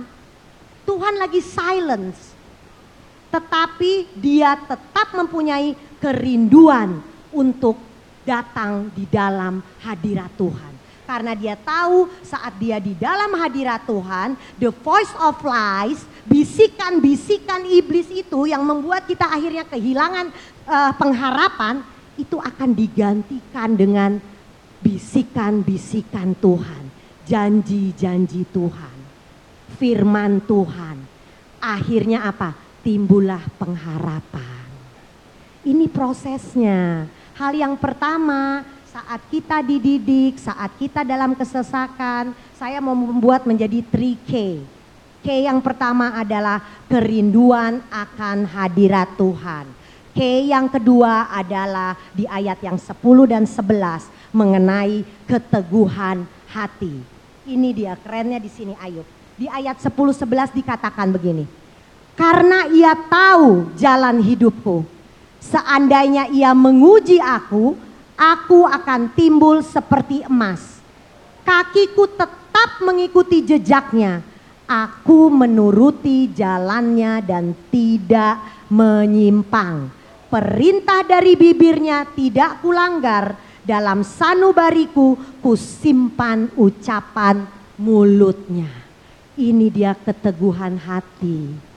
Tuhan 0.87 1.15
lagi 1.19 1.43
silence. 1.43 2.35
Tetapi 3.35 4.19
dia 4.19 4.59
tetap 4.59 5.15
mempunyai 5.15 5.75
kerinduan 6.03 6.99
untuk 7.31 7.88
datang 8.29 8.93
di 8.93 9.09
dalam 9.09 9.65
hadirat 9.81 10.29
Tuhan. 10.37 10.77
Karena 11.09 11.33
dia 11.33 11.57
tahu 11.57 12.05
saat 12.21 12.53
dia 12.61 12.77
di 12.77 12.93
dalam 12.93 13.33
hadirat 13.33 13.89
Tuhan, 13.89 14.37
the 14.61 14.69
voice 14.69 15.09
of 15.17 15.41
lies, 15.41 16.05
bisikan-bisikan 16.29 17.65
iblis 17.65 18.13
itu 18.13 18.45
yang 18.45 18.61
membuat 18.61 19.09
kita 19.09 19.25
akhirnya 19.25 19.65
kehilangan 19.65 20.29
uh, 20.69 20.93
pengharapan, 21.01 21.81
itu 22.21 22.37
akan 22.37 22.77
digantikan 22.77 23.73
dengan 23.73 24.21
bisikan-bisikan 24.85 26.37
Tuhan, 26.37 26.93
janji-janji 27.25 28.45
Tuhan, 28.53 28.97
firman 29.81 30.45
Tuhan. 30.45 30.97
Akhirnya 31.57 32.29
apa? 32.29 32.53
Timbullah 32.85 33.41
pengharapan. 33.57 34.69
Ini 35.65 35.89
prosesnya. 35.89 37.09
Hal 37.39 37.55
yang 37.55 37.79
pertama, 37.79 38.67
saat 38.91 39.23
kita 39.31 39.63
dididik, 39.63 40.43
saat 40.43 40.75
kita 40.75 41.07
dalam 41.07 41.39
kesesakan, 41.39 42.35
saya 42.59 42.83
mau 42.83 42.99
membuat 42.99 43.47
menjadi 43.47 43.79
3K. 43.95 44.59
K 45.23 45.47
yang 45.47 45.63
pertama 45.63 46.19
adalah 46.19 46.59
kerinduan 46.91 47.79
akan 47.95 48.43
hadirat 48.43 49.15
Tuhan. 49.15 49.71
K 50.11 50.51
yang 50.51 50.67
kedua 50.67 51.31
adalah 51.31 51.95
di 52.11 52.27
ayat 52.27 52.59
yang 52.59 52.75
10 52.75 52.99
dan 53.31 53.47
11 53.47 54.35
mengenai 54.35 55.07
keteguhan 55.31 56.27
hati. 56.51 57.07
Ini 57.47 57.69
dia 57.71 57.95
kerennya 58.03 58.43
di 58.43 58.51
sini 58.51 58.75
Ayub. 58.83 59.07
Di 59.39 59.47
ayat 59.47 59.79
10 59.79 59.95
11 59.95 60.59
dikatakan 60.59 61.15
begini. 61.15 61.47
Karena 62.19 62.67
ia 62.67 62.99
tahu 62.99 63.71
jalan 63.79 64.19
hidupku 64.27 64.98
Seandainya 65.39 66.29
ia 66.29 66.51
menguji 66.51 67.23
aku, 67.23 67.79
aku 68.19 68.67
akan 68.67 69.15
timbul 69.15 69.63
seperti 69.63 70.27
emas. 70.27 70.83
Kakiku 71.47 72.11
tetap 72.11 72.83
mengikuti 72.83 73.41
jejaknya. 73.47 74.21
Aku 74.69 75.33
menuruti 75.33 76.29
jalannya 76.29 77.25
dan 77.25 77.57
tidak 77.73 78.69
menyimpang. 78.69 79.89
Perintah 80.29 81.01
dari 81.09 81.33
bibirnya 81.39 82.05
tidak 82.13 82.61
kulanggar. 82.61 83.49
Dalam 83.65 84.01
sanubariku 84.01 85.17
kusimpan 85.45 86.53
ucapan 86.57 87.45
mulutnya. 87.77 88.69
Ini 89.37 89.69
dia 89.69 89.93
keteguhan 89.93 90.81
hati 90.81 91.68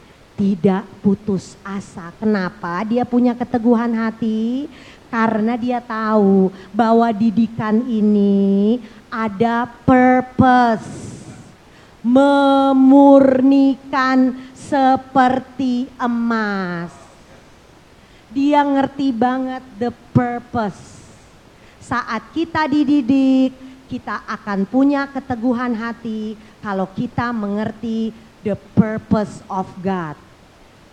tidak 0.42 0.90
putus 1.06 1.54
asa. 1.62 2.10
Kenapa? 2.18 2.82
Dia 2.82 3.06
punya 3.06 3.38
keteguhan 3.38 3.94
hati 3.94 4.66
karena 5.14 5.54
dia 5.54 5.78
tahu 5.78 6.50
bahwa 6.74 7.14
didikan 7.14 7.86
ini 7.86 8.82
ada 9.14 9.70
purpose. 9.86 11.14
Memurnikan 12.02 12.74
seperti 14.58 15.86
emas. 16.02 16.90
Dia 18.34 18.66
ngerti 18.66 19.14
banget 19.14 19.62
the 19.78 19.94
purpose. 20.10 21.06
Saat 21.78 22.34
kita 22.34 22.66
dididik, 22.66 23.54
kita 23.86 24.26
akan 24.26 24.66
punya 24.66 25.06
keteguhan 25.06 25.78
hati 25.78 26.34
kalau 26.66 26.90
kita 26.98 27.30
mengerti 27.30 28.10
the 28.42 28.58
purpose 28.74 29.46
of 29.46 29.70
God 29.86 30.18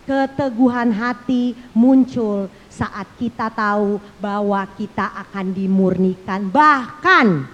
keteguhan 0.09 0.88
hati 0.88 1.53
muncul 1.77 2.49
saat 2.73 3.05
kita 3.21 3.53
tahu 3.53 4.01
bahwa 4.16 4.64
kita 4.81 5.05
akan 5.29 5.53
dimurnikan. 5.53 6.49
Bahkan 6.49 7.44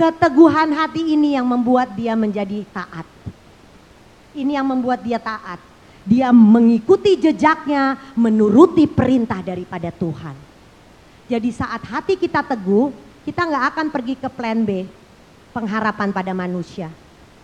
keteguhan 0.00 0.72
hati 0.72 1.12
ini 1.12 1.36
yang 1.36 1.44
membuat 1.44 1.92
dia 1.92 2.16
menjadi 2.16 2.64
taat. 2.72 3.04
Ini 4.32 4.56
yang 4.56 4.64
membuat 4.64 5.04
dia 5.04 5.20
taat. 5.20 5.60
Dia 6.08 6.32
mengikuti 6.32 7.20
jejaknya, 7.20 8.00
menuruti 8.16 8.88
perintah 8.88 9.44
daripada 9.44 9.92
Tuhan. 9.92 10.32
Jadi 11.28 11.52
saat 11.52 11.84
hati 11.84 12.16
kita 12.16 12.40
teguh, 12.40 12.88
kita 13.28 13.44
nggak 13.44 13.64
akan 13.76 13.86
pergi 13.92 14.16
ke 14.16 14.32
plan 14.32 14.64
B, 14.64 14.88
pengharapan 15.52 16.08
pada 16.08 16.32
manusia. 16.32 16.88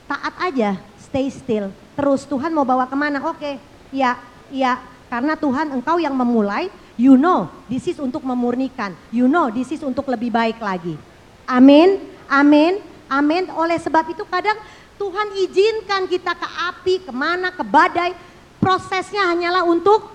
Taat 0.09 0.33
aja, 0.41 0.81
stay 0.97 1.29
still. 1.29 1.69
Terus 1.93 2.25
Tuhan 2.25 2.57
mau 2.57 2.65
bawa 2.65 2.89
ke 2.89 2.97
mana? 2.97 3.21
Oke, 3.29 3.61
ya 3.93 4.17
Ya, 4.51 4.79
karena 5.11 5.35
Tuhan 5.39 5.71
engkau 5.75 5.99
yang 6.03 6.15
memulai, 6.15 6.71
you 6.99 7.15
know 7.15 7.51
this 7.71 7.87
is 7.87 7.99
untuk 7.99 8.23
memurnikan. 8.27 8.95
You 9.15 9.31
know 9.31 9.51
this 9.51 9.71
is 9.75 9.83
untuk 9.83 10.07
lebih 10.11 10.31
baik 10.35 10.59
lagi. 10.59 10.99
Amin, 11.47 12.03
amin, 12.27 12.83
amin. 13.07 13.51
Oleh 13.55 13.79
sebab 13.79 14.11
itu 14.11 14.27
kadang 14.27 14.59
Tuhan 14.97 15.29
izinkan 15.47 16.09
kita 16.09 16.35
ke 16.35 16.49
api, 16.73 17.07
ke 17.07 17.13
mana, 17.15 17.53
ke 17.53 17.63
badai. 17.63 18.17
Prosesnya 18.59 19.31
hanyalah 19.31 19.63
untuk 19.63 20.11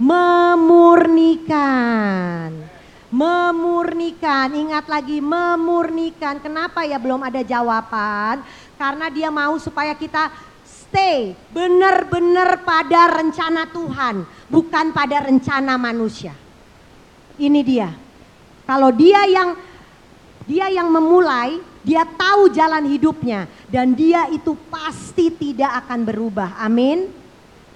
memurnikan. 0.00 1.56
Memurnikan, 3.12 4.52
ingat 4.52 4.88
lagi 4.88 5.20
memurnikan. 5.20 6.40
Kenapa 6.40 6.84
ya 6.88 6.96
belum 6.96 7.20
ada 7.20 7.44
jawaban? 7.44 8.40
Karena 8.76 9.08
dia 9.12 9.28
mau 9.32 9.56
supaya 9.60 9.96
kita 9.96 10.28
stay 10.96 11.36
benar-benar 11.52 12.64
pada 12.64 13.20
rencana 13.20 13.68
Tuhan, 13.68 14.24
bukan 14.48 14.96
pada 14.96 15.28
rencana 15.28 15.76
manusia. 15.76 16.32
Ini 17.36 17.60
dia. 17.60 17.92
Kalau 18.64 18.88
dia 18.96 19.28
yang 19.28 19.52
dia 20.48 20.72
yang 20.72 20.88
memulai, 20.88 21.60
dia 21.84 22.08
tahu 22.08 22.48
jalan 22.48 22.88
hidupnya 22.88 23.44
dan 23.68 23.92
dia 23.92 24.24
itu 24.32 24.56
pasti 24.72 25.28
tidak 25.28 25.84
akan 25.84 26.00
berubah. 26.08 26.56
Amin. 26.64 27.12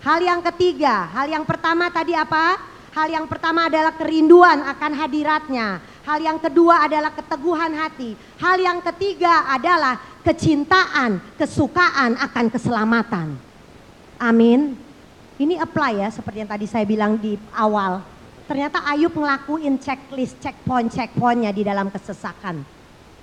Hal 0.01 0.25
yang 0.25 0.41
ketiga, 0.41 1.13
hal 1.13 1.29
yang 1.29 1.45
pertama 1.45 1.93
tadi 1.93 2.17
apa? 2.17 2.57
Hal 2.97 3.13
yang 3.13 3.29
pertama 3.29 3.69
adalah 3.69 3.93
kerinduan 4.01 4.65
akan 4.65 4.93
hadiratnya. 4.97 5.79
Hal 6.09 6.25
yang 6.25 6.41
kedua 6.41 6.89
adalah 6.89 7.13
keteguhan 7.13 7.77
hati. 7.77 8.17
Hal 8.41 8.57
yang 8.59 8.81
ketiga 8.81 9.47
adalah 9.47 10.01
kecintaan, 10.23 11.21
kesukaan 11.41 12.17
akan 12.21 12.47
keselamatan. 12.53 13.29
Amin. 14.21 14.77
Ini 15.41 15.57
apply 15.57 16.05
ya 16.05 16.09
seperti 16.13 16.45
yang 16.45 16.51
tadi 16.53 16.67
saya 16.69 16.85
bilang 16.85 17.17
di 17.17 17.41
awal. 17.57 18.05
Ternyata 18.45 18.85
Ayub 18.85 19.15
ngelakuin 19.15 19.81
checklist, 19.81 20.37
checkpoint, 20.43 20.93
checkpointnya 20.93 21.55
di 21.55 21.65
dalam 21.65 21.89
kesesakan. 21.89 22.61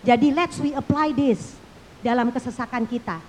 Jadi 0.02 0.34
let's 0.34 0.58
we 0.58 0.74
apply 0.74 1.14
this 1.14 1.54
dalam 2.02 2.34
kesesakan 2.34 2.90
kita. 2.90 3.22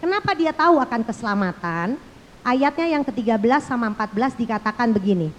Kenapa 0.00 0.32
dia 0.32 0.54
tahu 0.54 0.80
akan 0.80 1.02
keselamatan? 1.04 2.00
Ayatnya 2.44 2.86
yang 2.86 3.04
ke-13 3.04 3.66
sama 3.66 3.88
14 3.92 4.36
dikatakan 4.36 4.92
begini. 4.92 5.32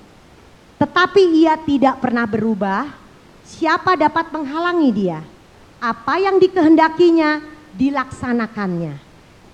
Tetapi 0.75 1.23
ia 1.41 1.55
tidak 1.55 2.03
pernah 2.03 2.27
berubah, 2.27 2.91
siapa 3.47 3.95
dapat 3.95 4.29
menghalangi 4.35 4.89
dia? 4.91 5.23
Apa 5.79 6.17
yang 6.19 6.41
dikehendakinya 6.41 7.54
dilaksanakannya. 7.75 8.95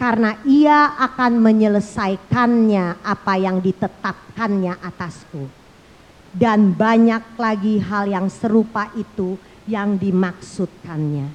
Karena 0.01 0.33
ia 0.49 0.97
akan 0.97 1.37
menyelesaikannya 1.37 3.05
apa 3.05 3.33
yang 3.37 3.61
ditetapkannya 3.61 4.81
atasku. 4.81 5.45
Dan 6.33 6.73
banyak 6.73 7.37
lagi 7.37 7.77
hal 7.77 8.09
yang 8.09 8.25
serupa 8.31 8.89
itu 8.97 9.37
yang 9.69 10.01
dimaksudkannya. 10.01 11.27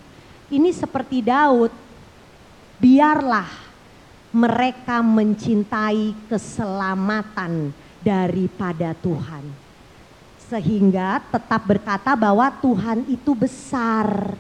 Ini 0.51 0.71
seperti 0.75 1.23
Daud, 1.23 1.71
biarlah 2.83 3.47
mereka 4.35 4.99
mencintai 4.99 6.27
keselamatan 6.27 7.71
daripada 8.03 8.93
Tuhan. 8.99 9.45
Sehingga 10.47 11.23
tetap 11.31 11.63
berkata 11.67 12.15
bahwa 12.15 12.51
Tuhan 12.63 13.07
itu 13.11 13.31
besar. 13.35 14.35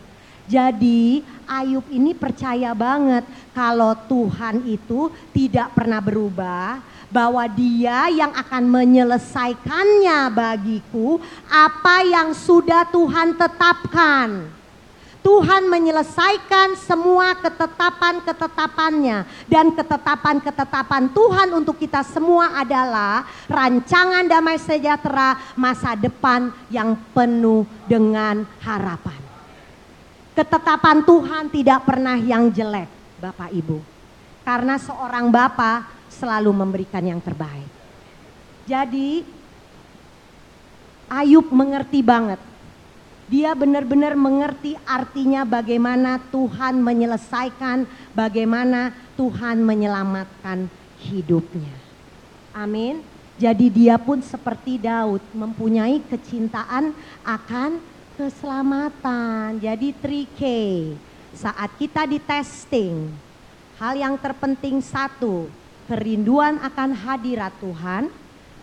Jadi 0.47 1.23
Ayub 1.47 1.87
ini 1.91 2.11
percaya 2.11 2.75
banget 2.75 3.23
kalau 3.55 3.95
Tuhan 4.11 4.67
itu 4.67 5.11
tidak 5.31 5.75
pernah 5.79 6.03
berubah, 6.03 6.83
bahwa 7.11 7.47
dia 7.47 8.11
yang 8.11 8.35
akan 8.35 8.67
menyelesaikannya 8.67 10.19
bagiku 10.35 11.23
apa 11.47 12.03
yang 12.03 12.35
sudah 12.35 12.83
Tuhan 12.91 13.39
tetapkan. 13.39 14.51
Tuhan 15.27 15.67
menyelesaikan 15.67 16.79
semua 16.79 17.35
ketetapan-ketetapannya 17.43 19.27
dan 19.51 19.75
ketetapan-ketetapan 19.75 21.11
Tuhan 21.11 21.51
untuk 21.51 21.83
kita 21.83 22.07
semua 22.07 22.55
adalah 22.55 23.27
rancangan 23.51 24.23
damai 24.23 24.55
sejahtera 24.55 25.35
masa 25.59 25.99
depan 25.99 26.55
yang 26.71 26.95
penuh 27.11 27.67
dengan 27.91 28.47
harapan. 28.63 29.26
Ketetapan 30.37 31.01
Tuhan 31.01 31.49
tidak 31.49 31.89
pernah 31.89 32.21
yang 32.21 32.53
jelek, 32.53 32.93
Bapak 33.17 33.49
Ibu. 33.57 33.81
Karena 34.45 34.77
seorang 34.77 35.33
Bapak 35.33 36.13
selalu 36.13 36.53
memberikan 36.53 37.01
yang 37.01 37.19
terbaik. 37.25 37.73
Jadi 38.69 39.25
Ayub 41.09 41.49
mengerti 41.55 42.03
banget 42.05 42.39
dia 43.27 43.59
benar-benar 43.59 44.15
mengerti 44.15 44.79
artinya 44.87 45.43
bagaimana 45.43 46.23
Tuhan 46.31 46.79
menyelesaikan, 46.79 47.83
bagaimana 48.15 48.95
Tuhan 49.19 49.67
menyelamatkan 49.67 50.71
hidupnya. 51.03 51.75
Amin. 52.55 53.03
Jadi 53.37 53.67
dia 53.69 53.99
pun 53.99 54.23
seperti 54.23 54.79
Daud 54.79 55.21
mempunyai 55.35 56.01
kecintaan 56.07 56.95
akan 57.27 57.83
keselamatan. 58.17 59.61
Jadi 59.61 59.93
3K. 59.93 60.43
Saat 61.37 61.77
kita 61.77 62.09
di 62.09 62.17
testing, 62.17 63.13
hal 63.77 63.93
yang 63.93 64.17
terpenting 64.17 64.81
satu, 64.81 65.53
kerinduan 65.85 66.57
akan 66.65 66.97
hadirat 66.97 67.53
Tuhan. 67.61 68.09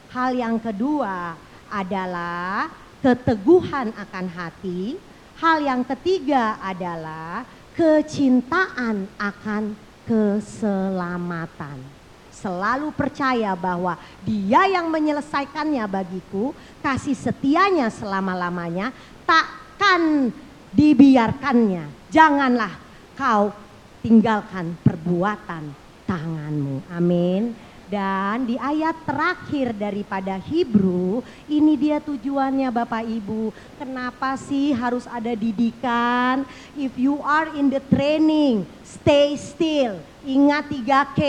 Hal 0.10 0.34
yang 0.34 0.58
kedua 0.58 1.38
adalah 1.70 2.74
keteguhan 3.06 3.94
akan 3.94 4.26
hati. 4.34 4.98
Hal 5.38 5.62
yang 5.62 5.86
ketiga 5.86 6.58
adalah 6.62 7.46
kecintaan 7.78 9.06
akan 9.18 9.78
keselamatan. 10.06 11.82
Selalu 12.34 12.92
percaya 12.92 13.56
bahwa 13.56 13.96
dia 14.28 14.68
yang 14.68 14.92
menyelesaikannya 14.92 15.86
bagiku, 15.88 16.52
kasih 16.84 17.16
setianya 17.16 17.88
selama-lamanya, 17.88 18.92
takkan 19.26 20.32
dibiarkannya. 20.74 22.12
Janganlah 22.14 22.74
kau 23.18 23.54
tinggalkan 24.04 24.76
perbuatan 24.84 25.74
tanganmu. 26.06 26.84
Amin. 26.92 27.56
Dan 27.94 28.50
di 28.50 28.58
ayat 28.58 29.06
terakhir 29.06 29.70
daripada 29.78 30.34
Hebrew, 30.42 31.22
ini 31.46 31.78
dia 31.78 32.02
tujuannya 32.02 32.74
Bapak 32.74 33.06
Ibu. 33.06 33.54
Kenapa 33.78 34.34
sih 34.34 34.74
harus 34.74 35.06
ada 35.06 35.30
didikan? 35.38 36.42
If 36.74 36.98
you 36.98 37.22
are 37.22 37.54
in 37.54 37.70
the 37.70 37.78
training, 37.94 38.66
stay 38.82 39.38
still. 39.38 40.02
Ingat 40.26 40.74
3K. 40.74 41.22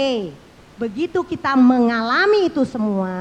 Begitu 0.81 1.21
kita 1.21 1.53
mengalami 1.53 2.49
itu 2.49 2.65
semua, 2.65 3.13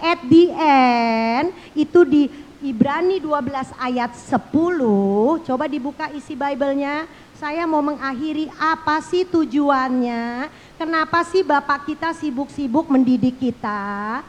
at 0.00 0.20
the 0.24 0.50
end 0.56 1.52
itu 1.76 2.08
di 2.08 2.22
Ibrani 2.60 3.24
12 3.24 3.72
ayat 3.80 4.12
10, 4.12 5.48
coba 5.48 5.64
dibuka 5.64 6.12
isi 6.12 6.36
Bible-nya. 6.36 7.08
Saya 7.40 7.64
mau 7.64 7.80
mengakhiri 7.80 8.52
apa 8.60 9.00
sih 9.00 9.24
tujuannya? 9.24 10.52
Kenapa 10.76 11.24
sih 11.24 11.40
Bapak 11.40 11.88
kita 11.88 12.12
sibuk-sibuk 12.12 12.84
mendidik 12.92 13.40
kita? 13.40 14.20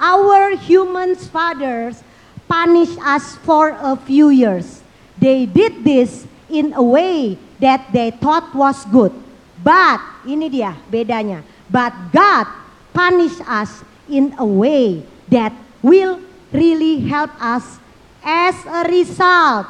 Our 0.00 0.56
human 0.56 1.20
fathers 1.20 2.00
punish 2.48 2.96
us 3.04 3.36
for 3.44 3.76
a 3.76 3.92
few 4.08 4.32
years. 4.32 4.80
They 5.20 5.44
did 5.44 5.84
this 5.84 6.24
in 6.48 6.72
a 6.72 6.84
way 6.84 7.36
that 7.60 7.92
they 7.92 8.08
thought 8.08 8.56
was 8.56 8.88
good. 8.88 9.12
But, 9.60 10.00
ini 10.24 10.48
dia 10.48 10.72
bedanya. 10.88 11.44
But 11.68 11.92
God 12.08 12.48
punish 12.96 13.36
us 13.44 13.84
in 14.08 14.32
a 14.40 14.48
way 14.48 15.04
that 15.28 15.52
will 15.84 16.24
really 16.52 17.02
help 17.06 17.30
us. 17.40 17.78
As 18.22 18.58
a 18.66 18.82
result, 18.90 19.66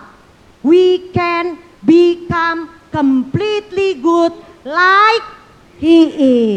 we 0.64 1.12
can 1.12 1.60
become 1.84 2.72
completely 2.88 4.00
good 4.00 4.32
like 4.64 5.26
He 5.76 6.08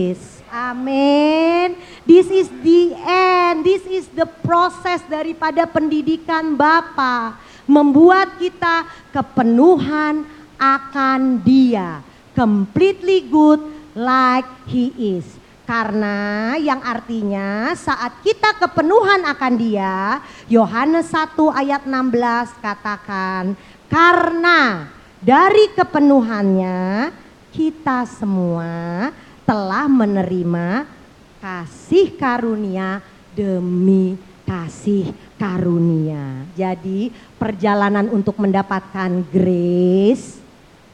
is. 0.09 0.41
Amin. 0.49 1.77
This 2.07 2.31
is 2.31 2.49
the 2.65 2.97
end. 3.05 3.61
This 3.61 3.85
is 3.85 4.09
the 4.09 4.25
process 4.25 5.03
daripada 5.05 5.69
pendidikan 5.69 6.57
Bapa 6.57 7.37
membuat 7.69 8.41
kita 8.41 8.89
kepenuhan 9.13 10.25
akan 10.57 11.45
Dia. 11.45 12.01
Completely 12.33 13.29
good 13.29 13.61
like 13.93 14.47
He 14.65 14.89
is. 14.97 15.38
Karena 15.69 16.57
yang 16.57 16.81
artinya 16.81 17.77
saat 17.77 18.25
kita 18.25 18.57
kepenuhan 18.57 19.21
akan 19.21 19.53
dia, 19.53 20.17
Yohanes 20.49 21.13
1 21.13 21.37
ayat 21.45 21.85
16 21.85 22.57
katakan, 22.57 23.53
karena 23.85 24.89
dari 25.21 25.69
kepenuhannya 25.77 27.13
kita 27.53 28.01
semua 28.09 29.13
telah 29.45 29.85
menerima 29.85 30.89
kasih 31.37 32.17
karunia 32.17 33.05
demi 33.37 34.17
kasih 34.49 35.13
karunia. 35.37 36.49
Jadi 36.57 37.13
perjalanan 37.37 38.09
untuk 38.09 38.41
mendapatkan 38.41 39.21
grace 39.29 40.41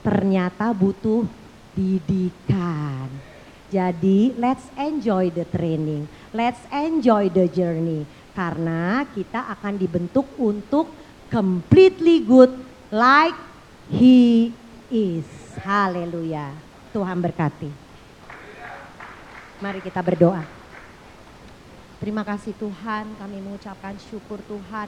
ternyata 0.04 0.76
butuh 0.76 1.24
didikan. 1.72 3.25
Jadi 3.76 4.32
let's 4.40 4.64
enjoy 4.80 5.36
the 5.36 5.44
training, 5.52 6.08
let's 6.32 6.64
enjoy 6.72 7.28
the 7.28 7.44
journey 7.52 8.08
karena 8.32 9.04
kita 9.12 9.52
akan 9.52 9.76
dibentuk 9.76 10.24
untuk 10.40 10.88
completely 11.28 12.24
good 12.24 12.56
like 12.88 13.36
he 13.92 14.56
is. 14.88 15.28
Haleluya. 15.60 16.56
Tuhan 16.96 17.20
berkati. 17.20 17.68
Mari 19.60 19.84
kita 19.84 20.00
berdoa. 20.00 20.48
Terima 22.00 22.24
kasih 22.24 22.56
Tuhan, 22.56 23.12
kami 23.20 23.44
mengucapkan 23.44 24.00
syukur 24.08 24.40
Tuhan 24.48 24.88